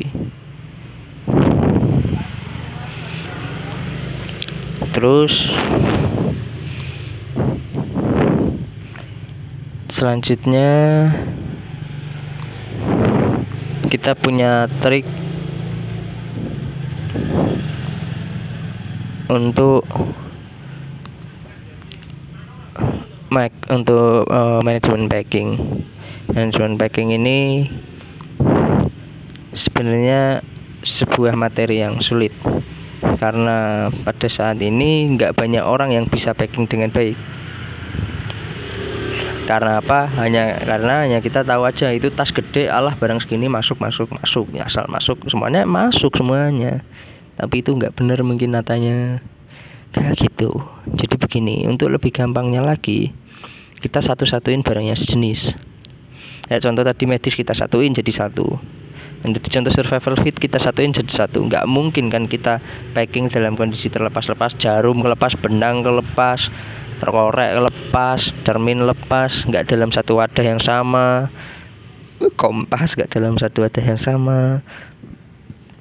[4.91, 5.49] Terus
[10.01, 10.73] selanjutnya
[13.85, 15.05] kita punya trik
[19.29, 19.85] untuk
[23.29, 25.61] Mac untuk uh, manajemen packing.
[26.33, 27.69] Manajemen packing ini
[29.53, 30.41] sebenarnya
[30.81, 32.33] sebuah materi yang sulit
[33.21, 37.13] karena pada saat ini nggak banyak orang yang bisa packing dengan baik
[39.51, 40.07] karena apa?
[40.15, 44.47] Hanya karena hanya kita tahu aja itu tas gede Allah barang segini masuk masuk masuk
[44.63, 46.79] asal masuk semuanya masuk semuanya.
[47.35, 49.19] Tapi itu nggak benar mungkin natanya.
[49.91, 50.63] Kayak gitu.
[50.95, 53.11] Jadi begini untuk lebih gampangnya lagi
[53.83, 55.51] kita satu-satuin barangnya sejenis.
[56.47, 58.55] Ya contoh tadi medis kita satuin jadi satu.
[59.21, 61.43] Jadi contoh survival fit kita satuin jadi satu.
[61.43, 62.63] Nggak mungkin kan kita
[62.95, 66.47] packing dalam kondisi terlepas-lepas jarum kelepas benang kelepas
[67.09, 71.33] korek lepas cermin lepas nggak dalam satu wadah yang sama.
[72.37, 74.61] Kompas nggak dalam satu wadah yang sama.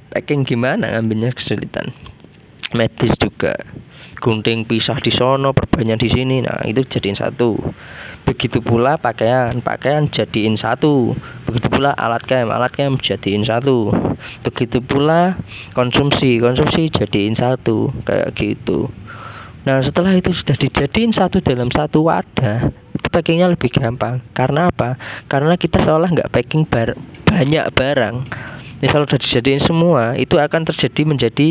[0.09, 1.93] Packing gimana ngambilnya kesulitan?
[2.73, 3.53] Medis juga.
[4.21, 6.37] Gunting pisah di sono perbanyak di sini.
[6.41, 7.57] Nah itu jadiin satu.
[8.25, 9.61] Begitu pula pakaian.
[9.61, 11.13] Pakaian jadiin satu.
[11.45, 12.49] Begitu pula alat kem.
[12.49, 13.93] Alat kem jadiin satu.
[14.45, 15.41] Begitu pula
[15.73, 16.41] konsumsi.
[16.41, 17.93] Konsumsi jadiin satu.
[18.05, 18.93] Kayak gitu
[19.61, 24.21] nah setelah itu sudah dijadiin satu dalam satu wadah itu packingnya lebih gampang.
[24.37, 25.01] Karena apa?
[25.25, 26.93] Karena kita seolah nggak packing bar
[27.25, 28.29] banyak barang.
[28.85, 31.49] Misal sudah dijadiin semua itu akan terjadi menjadi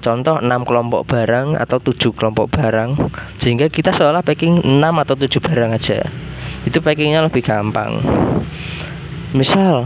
[0.00, 2.96] contoh 6 kelompok barang atau 7 kelompok barang
[3.36, 6.08] sehingga kita seolah packing 6 atau 7 barang aja.
[6.64, 8.00] Itu packingnya lebih gampang.
[9.36, 9.84] Misal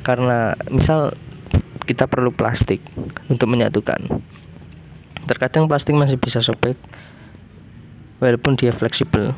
[0.00, 1.12] karena misal
[1.84, 2.80] kita perlu plastik
[3.28, 4.00] untuk menyatukan
[5.28, 6.76] terkadang plastik masih bisa sobek
[8.20, 9.32] walaupun dia fleksibel.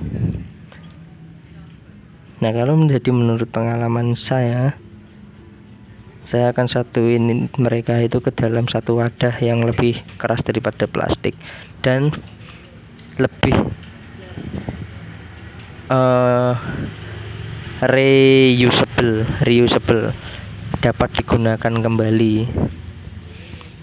[2.43, 4.74] Nah kalau menjadi menurut pengalaman saya
[6.22, 11.39] Saya akan satuin mereka itu ke dalam satu wadah yang lebih keras daripada plastik
[11.83, 12.11] Dan
[13.18, 13.55] lebih
[15.87, 16.55] uh,
[17.83, 20.14] reusable reusable
[20.83, 22.35] dapat digunakan kembali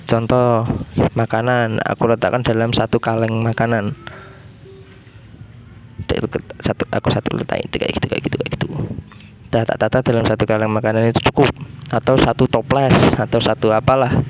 [0.10, 0.66] contoh
[1.14, 1.78] makanan.
[1.86, 3.93] Aku letakkan dalam satu kaleng makanan.
[6.60, 8.68] Satu aku satu letak itu kayak gitu kayak gitu kayak gitu.
[9.53, 11.53] Tata tata dalam satu kaleng makanan itu cukup.
[11.93, 14.26] Atau satu toples atau satu apalah.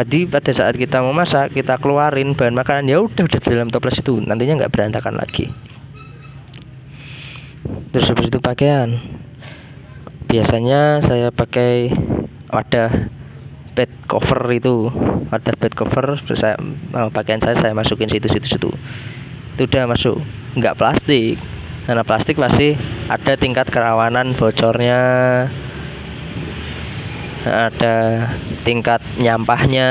[0.00, 2.88] Jadi pada saat kita mau masak kita keluarin bahan makanan.
[2.88, 4.22] Ya udah udah dalam toples itu.
[4.22, 5.50] Nantinya nggak berantakan lagi.
[7.90, 8.96] Terus habis itu pakaian.
[10.30, 11.90] Biasanya saya pakai
[12.48, 13.19] wadah
[13.80, 14.92] bed cover itu.
[15.32, 16.60] Ada bed cover saya
[16.92, 18.70] oh, pakaian saya saya masukin situ situ situ
[19.60, 20.16] itu udah masuk.
[20.56, 21.36] Nggak plastik.
[21.84, 22.80] Karena plastik masih
[23.12, 25.00] ada tingkat kerawanan bocornya.
[27.44, 27.96] Ada
[28.64, 29.88] tingkat nyampahnya.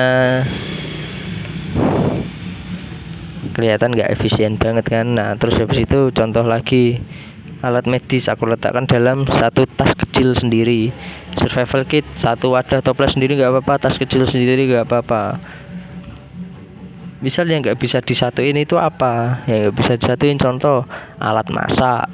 [3.54, 5.18] Kelihatan nggak efisien banget kan?
[5.18, 6.98] Nah terus habis itu contoh lagi.
[7.62, 10.96] Alat medis aku letakkan dalam satu tas kecil sendiri
[11.40, 15.40] survival kit satu wadah toples sendiri nggak apa-apa tas kecil sendiri nggak apa-apa.
[17.20, 19.44] Misal yang nggak bisa disatuin itu apa?
[19.48, 20.84] Yang nggak bisa disatuin contoh
[21.20, 22.08] alat masak.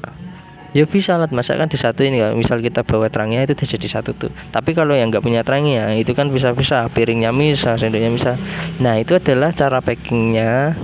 [0.76, 4.34] Ya bisa alat masak kan disatuin ya misal kita bawa terangnya itu jadi satu tuh.
[4.54, 8.32] Tapi kalau yang nggak punya terangnya itu kan bisa-bisa piringnya bisa sendoknya bisa
[8.78, 10.78] nah itu adalah cara packingnya.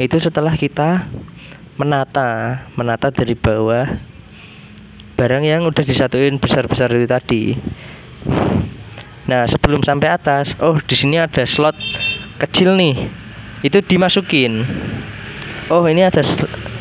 [0.00, 1.06] Itu setelah kita
[1.80, 4.09] menata menata dari bawah
[5.20, 7.52] barang yang udah disatuin besar-besar itu tadi.
[9.28, 11.76] Nah sebelum sampai atas oh di sini ada slot
[12.40, 12.96] kecil nih.
[13.60, 14.64] Itu dimasukin.
[15.68, 16.24] Oh ini ada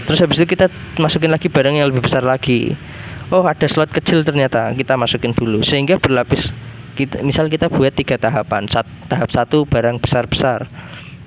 [0.07, 2.79] terus habis itu kita masukin lagi barang yang lebih besar lagi.
[3.27, 5.59] Oh ada slot kecil ternyata kita masukin dulu.
[5.59, 6.55] Sehingga berlapis
[6.95, 10.67] kita misal kita buat tiga tahapan Sat, tahap satu barang besar besar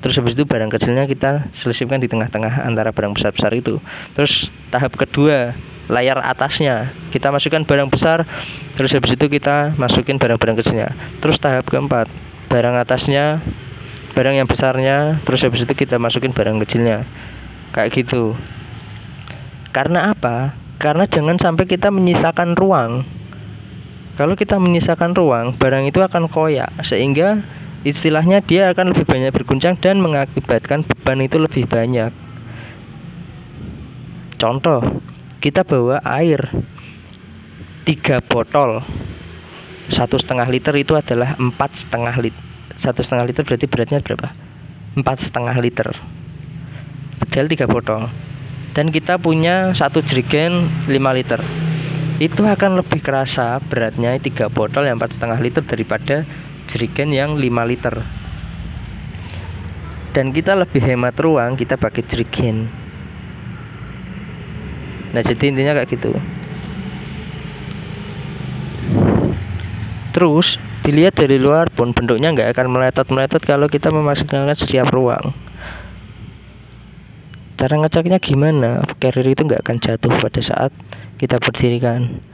[0.03, 3.79] terus habis itu barang kecilnya kita selesaikan di tengah-tengah antara barang besar-besar itu.
[4.19, 5.55] Terus tahap kedua
[5.87, 6.91] layar atasnya.
[7.15, 8.27] Kita masukkan barang besar
[8.75, 10.91] terus habis itu kita masukin barang-barang kecilnya.
[11.23, 12.11] Terus tahap keempat
[12.51, 13.41] barang atasnya
[14.13, 17.07] barang yang besarnya terus habis itu kita masukin barang kecilnya.
[17.71, 18.35] Kayak gitu.
[19.73, 20.53] Karena apa?
[20.77, 23.07] Karena jangan sampai kita menyisakan ruang.
[24.19, 27.41] Kalau kita menyisakan ruang barang itu akan koyak sehingga
[27.83, 32.11] istilahnya dia akan lebih banyak berguncang dan mengakibatkan beban itu lebih banyak.
[34.39, 35.03] Contoh
[35.39, 36.51] kita bawa air
[37.87, 38.83] tiga botol.
[39.91, 44.33] Satu setengah liter itu adalah empat setengah liter satu setengah liter berarti beratnya berapa?
[44.97, 45.89] Empat setengah liter.
[47.21, 48.09] Padahal tiga botol.
[48.73, 51.41] Dan kita punya satu jerigen 5 liter.
[52.19, 56.25] Itu akan lebih kerasa beratnya tiga botol yang empat setengah liter daripada
[56.73, 58.01] jerigen yang 5 liter.
[60.17, 62.73] Dan kita lebih hemat ruang kita pakai jerigen.
[65.13, 66.17] Nah jadi intinya kayak gitu.
[70.17, 75.37] Terus dilihat dari luar pun bentuknya nggak akan meletot-meletot kalau kita memasukkan setiap ruang.
[77.61, 78.85] Cara ngeceknya gimana?
[78.97, 80.73] Carrier itu nggak akan jatuh pada saat
[81.21, 82.32] kita berdirikan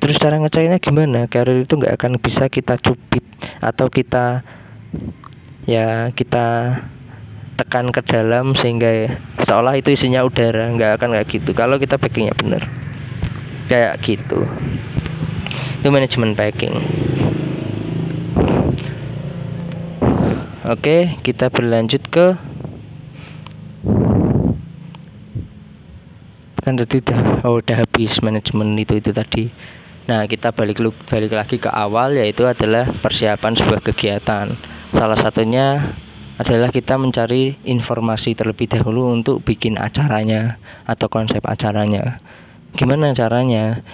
[0.00, 1.28] terus cara ngeceknya gimana?
[1.28, 3.22] Carrier itu nggak akan bisa kita cubit
[3.60, 4.42] atau kita
[5.68, 6.80] ya kita
[7.60, 10.72] tekan ke dalam sehingga seolah itu isinya udara.
[10.72, 11.50] Nggak akan kayak gitu.
[11.52, 12.64] Kalau kita packingnya bener.
[13.68, 14.48] Kayak gitu.
[15.84, 16.74] Itu manajemen packing.
[20.60, 22.36] Oke kita berlanjut ke
[26.60, 29.48] kan tadi udah oh udah habis manajemen itu itu tadi
[30.10, 34.58] Nah, kita balik balik lagi ke awal yaitu adalah persiapan sebuah kegiatan.
[34.90, 35.94] Salah satunya
[36.34, 42.18] adalah kita mencari informasi terlebih dahulu untuk bikin acaranya atau konsep acaranya.
[42.74, 43.86] Gimana caranya?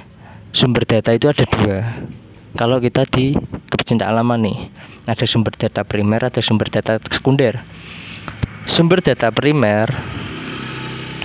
[0.57, 1.85] Sumber data itu ada dua.
[2.57, 3.37] Kalau kita di
[3.69, 4.59] kepecinta alaman nih,
[5.05, 7.61] ada sumber data primer, ada sumber data sekunder.
[8.65, 9.93] Sumber data primer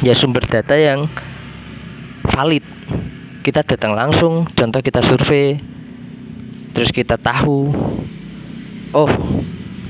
[0.03, 1.07] ya sumber data yang
[2.27, 2.67] valid
[3.41, 5.57] kita datang langsung contoh kita survei
[6.71, 7.73] terus kita tahu
[8.95, 9.11] oh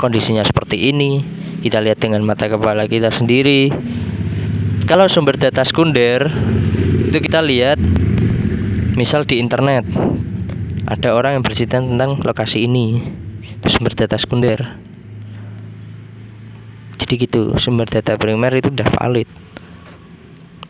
[0.01, 1.21] kondisinya seperti ini.
[1.61, 3.69] Kita lihat dengan mata kepala kita sendiri.
[4.89, 6.25] Kalau sumber data sekunder
[7.05, 7.77] itu kita lihat
[8.97, 9.85] misal di internet
[10.89, 12.97] ada orang yang bercerita tentang lokasi ini
[13.69, 14.57] sumber data sekunder.
[16.97, 19.29] Jadi gitu sumber data primer itu udah valid.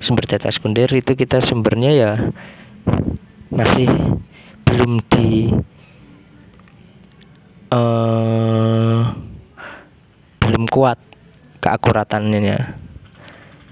[0.04, 2.12] Sumber data sekunder itu kita sumbernya ya
[3.52, 3.90] masih
[4.68, 5.52] belum di
[7.72, 9.02] uh,
[10.42, 10.98] belum kuat
[11.60, 12.80] keakuratannya.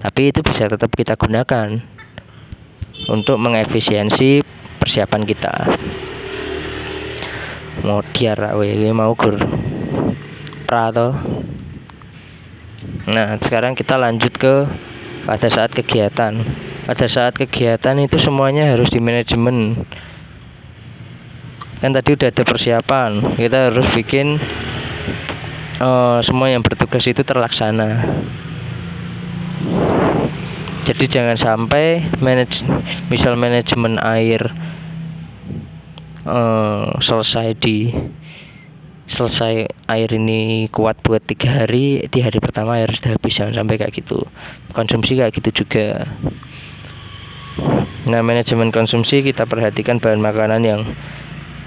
[0.00, 1.80] Tapi itu bisa tetap kita gunakan
[3.08, 4.40] untuk mengefisiensi
[4.80, 5.54] persiapan kita.
[7.84, 8.56] Mau diar
[8.92, 9.40] mau gur.
[10.70, 11.18] Prato
[13.10, 14.70] nah sekarang kita lanjut ke
[15.26, 16.46] pada saat kegiatan
[16.86, 19.84] pada saat kegiatan itu semuanya harus di manajemen.
[21.80, 24.36] Kan tadi udah ada persiapan kita harus bikin
[25.80, 28.04] uh, semua yang bertugas itu terlaksana.
[30.84, 32.64] Jadi jangan sampai manage
[33.08, 34.52] misal manajemen air
[36.28, 37.94] uh, selesai di
[39.10, 43.80] selesai air ini kuat buat tiga hari di hari pertama air sudah habis jangan sampai
[43.80, 44.22] kayak gitu.
[44.76, 46.06] Konsumsi kayak gitu juga
[48.08, 50.80] nah manajemen konsumsi kita perhatikan bahan makanan yang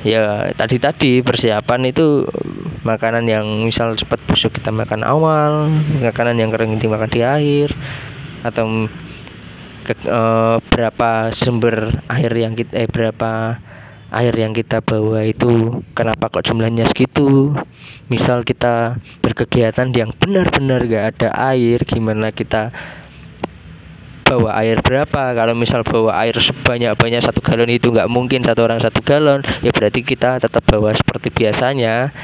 [0.03, 2.27] ya tadi tadi persiapan itu
[2.83, 5.71] makanan yang misal cepat busuk kita makan awal
[6.03, 7.69] makanan yang kering dimakan di air
[8.43, 8.91] atau
[9.87, 10.21] ke, e,
[10.59, 13.59] berapa sumber air yang kita eh berapa
[14.13, 17.57] air yang kita bawa itu kenapa kok jumlahnya segitu?
[18.13, 22.69] Misal kita berkegiatan yang benar-benar gak ada air gimana kita
[24.23, 28.79] bawa air berapa kalau misal bawa air sebanyak-banyak satu galon itu nggak mungkin satu orang
[28.79, 32.15] satu galon ya berarti kita tetap bawa seperti biasanya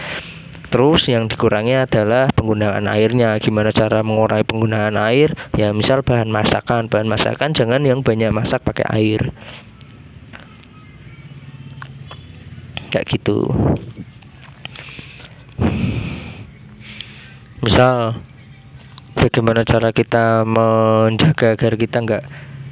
[0.70, 3.34] Terus yang dikurangi adalah penggunaan airnya.
[3.42, 5.34] Gimana cara mengurangi penggunaan air?
[5.58, 9.34] Ya misal bahan masakan, bahan masakan jangan yang banyak masak pakai air.
[12.90, 13.46] kayak gitu
[17.62, 18.18] misal
[19.20, 22.24] bagaimana cara kita menjaga agar kita nggak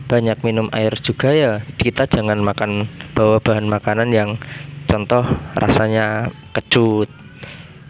[0.07, 4.39] banyak minum air juga ya kita jangan makan bawa bahan makanan yang
[4.87, 5.27] contoh
[5.59, 7.11] rasanya kecut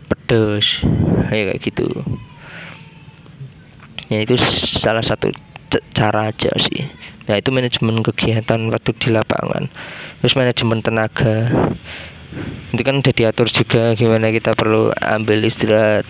[0.10, 0.82] pedes
[1.30, 1.88] ya kayak gitu.
[4.10, 5.30] Ya itu salah satu
[5.94, 6.90] cara aja sih.
[7.28, 9.68] Ya itu manajemen kegiatan waktu di lapangan.
[10.24, 11.52] Terus manajemen tenaga.
[12.72, 16.08] Itu kan udah diatur juga gimana kita perlu ambil istirahat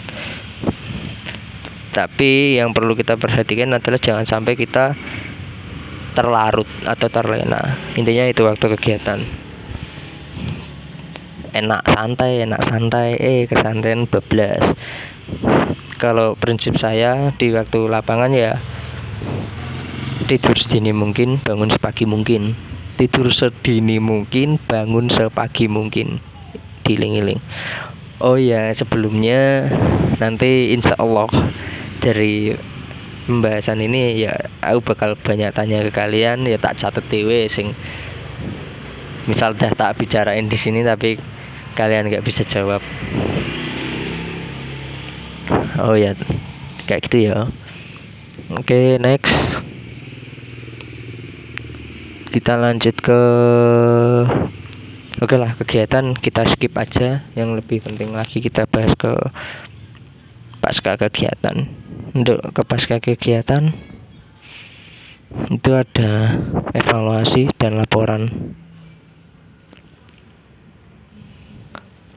[1.97, 4.93] tapi yang perlu kita perhatikan adalah jangan sampai kita
[6.13, 7.73] terlarut atau terlena.
[7.97, 9.25] Intinya itu waktu kegiatan.
[11.57, 13.17] Enak santai enak santai.
[13.17, 14.77] Eh kesantaian bablas.
[15.97, 18.61] Kalau prinsip saya di waktu lapangan ya
[20.29, 22.53] tidur sedini mungkin bangun sepagi mungkin.
[23.01, 26.21] Tidur sedini mungkin bangun sepagi mungkin.
[26.85, 27.41] Diling-iling.
[28.21, 29.69] Oh ya sebelumnya
[30.21, 31.29] nanti insya Allah
[31.99, 32.55] dari
[33.27, 34.33] pembahasan ini ya
[34.63, 37.75] aku bakal banyak tanya ke kalian ya tak catat dewe sing
[39.27, 41.19] misal dah tak bicarain di sini tapi
[41.75, 42.79] kalian nggak bisa jawab.
[45.77, 46.15] Oh ya
[46.87, 47.51] kayak gitu ya.
[48.55, 49.35] Oke okay, next.
[52.31, 53.21] Kita lanjut ke
[55.17, 57.27] Oke lah kegiatan kita skip aja.
[57.35, 59.11] Yang lebih penting lagi kita bahas ke
[60.63, 63.73] pasca kegiatan untuk ke pasca kegiatan
[65.51, 66.39] itu ada
[66.71, 68.55] evaluasi dan laporan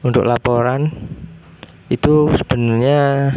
[0.03, 0.91] untuk laporan
[1.91, 3.35] itu sebenarnya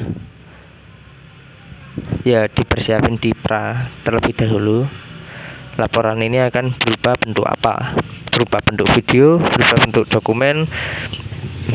[2.22, 4.86] ya dipersiapin di pra terlebih dahulu
[5.74, 7.98] Laporan ini akan berupa bentuk apa?
[8.30, 10.70] Berupa bentuk video, berupa bentuk dokumen,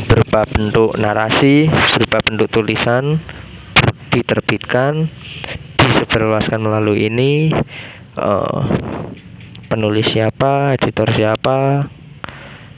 [0.08, 3.20] berupa bentuk narasi, berupa bentuk tulisan,
[4.10, 5.08] diterbitkan,
[5.78, 7.54] disebarluaskan melalui ini.
[8.18, 8.66] Uh,
[9.70, 11.86] penulis siapa, editor siapa,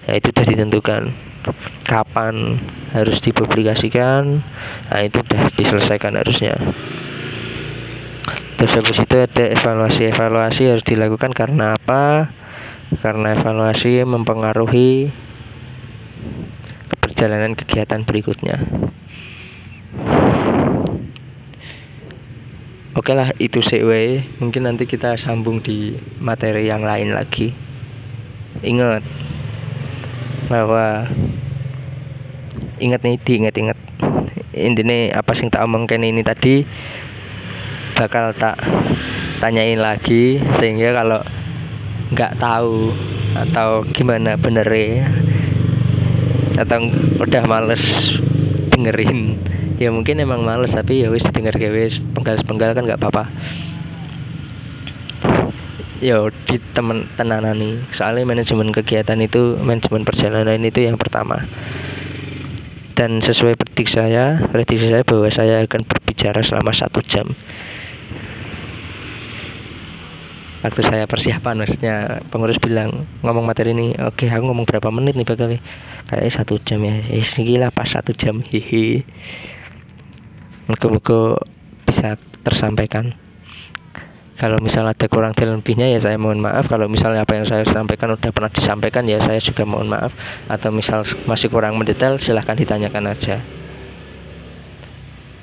[0.07, 1.03] ya itu sudah ditentukan
[1.87, 2.59] kapan
[2.95, 4.43] harus dipublikasikan
[4.91, 6.55] nah itu sudah diselesaikan harusnya
[8.59, 12.31] terus habis itu ada evaluasi evaluasi harus dilakukan karena apa
[13.03, 15.11] karena evaluasi mempengaruhi
[17.03, 18.63] perjalanan kegiatan berikutnya
[22.93, 27.53] oke lah itu CW mungkin nanti kita sambung di materi yang lain lagi.
[28.61, 29.01] Ingat
[30.53, 31.09] bahwa
[32.77, 33.79] ingat nih diingat ingat.
[34.53, 36.69] Intinya apa sih tak omongkan ini tadi
[37.97, 38.61] bakal tak
[39.41, 41.21] tanyain lagi sehingga kalau
[42.13, 42.93] nggak tahu
[43.33, 44.69] atau gimana bener
[46.61, 46.85] atau
[47.17, 48.13] udah males
[48.69, 49.41] dengerin
[49.83, 53.25] ya mungkin emang males tapi ya wis denger ya wis penggal penggal kan nggak apa-apa.
[55.99, 61.43] Yo di temen tenanan nih soalnya manajemen kegiatan itu manajemen perjalanan itu yang pertama.
[62.95, 67.35] Dan sesuai prediksi saya prediksi saya bahwa saya akan berbicara selama satu jam.
[70.63, 75.27] Waktu saya persiapan maksudnya pengurus bilang ngomong materi ini oke aku ngomong berapa menit nih
[75.27, 75.51] bakal
[76.07, 77.03] kayak satu jam ya.
[77.11, 78.39] Eh gila pas satu jam.
[78.39, 79.03] Hihi
[80.67, 81.43] moga-moga
[81.87, 83.15] bisa tersampaikan
[84.43, 87.63] kalau misalnya ada kurang dan lebihnya ya saya mohon maaf kalau misalnya apa yang saya
[87.63, 90.11] sampaikan udah pernah disampaikan ya saya juga mohon maaf
[90.51, 93.39] atau misal masih kurang mendetail silahkan ditanyakan aja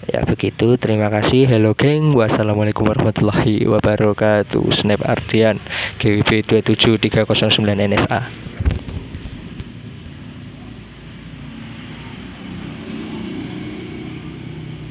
[0.09, 1.45] Ya begitu, terima kasih.
[1.45, 4.65] Hello geng, wassalamualaikum warahmatullahi wabarakatuh.
[4.73, 5.61] Snap Ardian,
[6.01, 8.48] GWB 27309 NSA.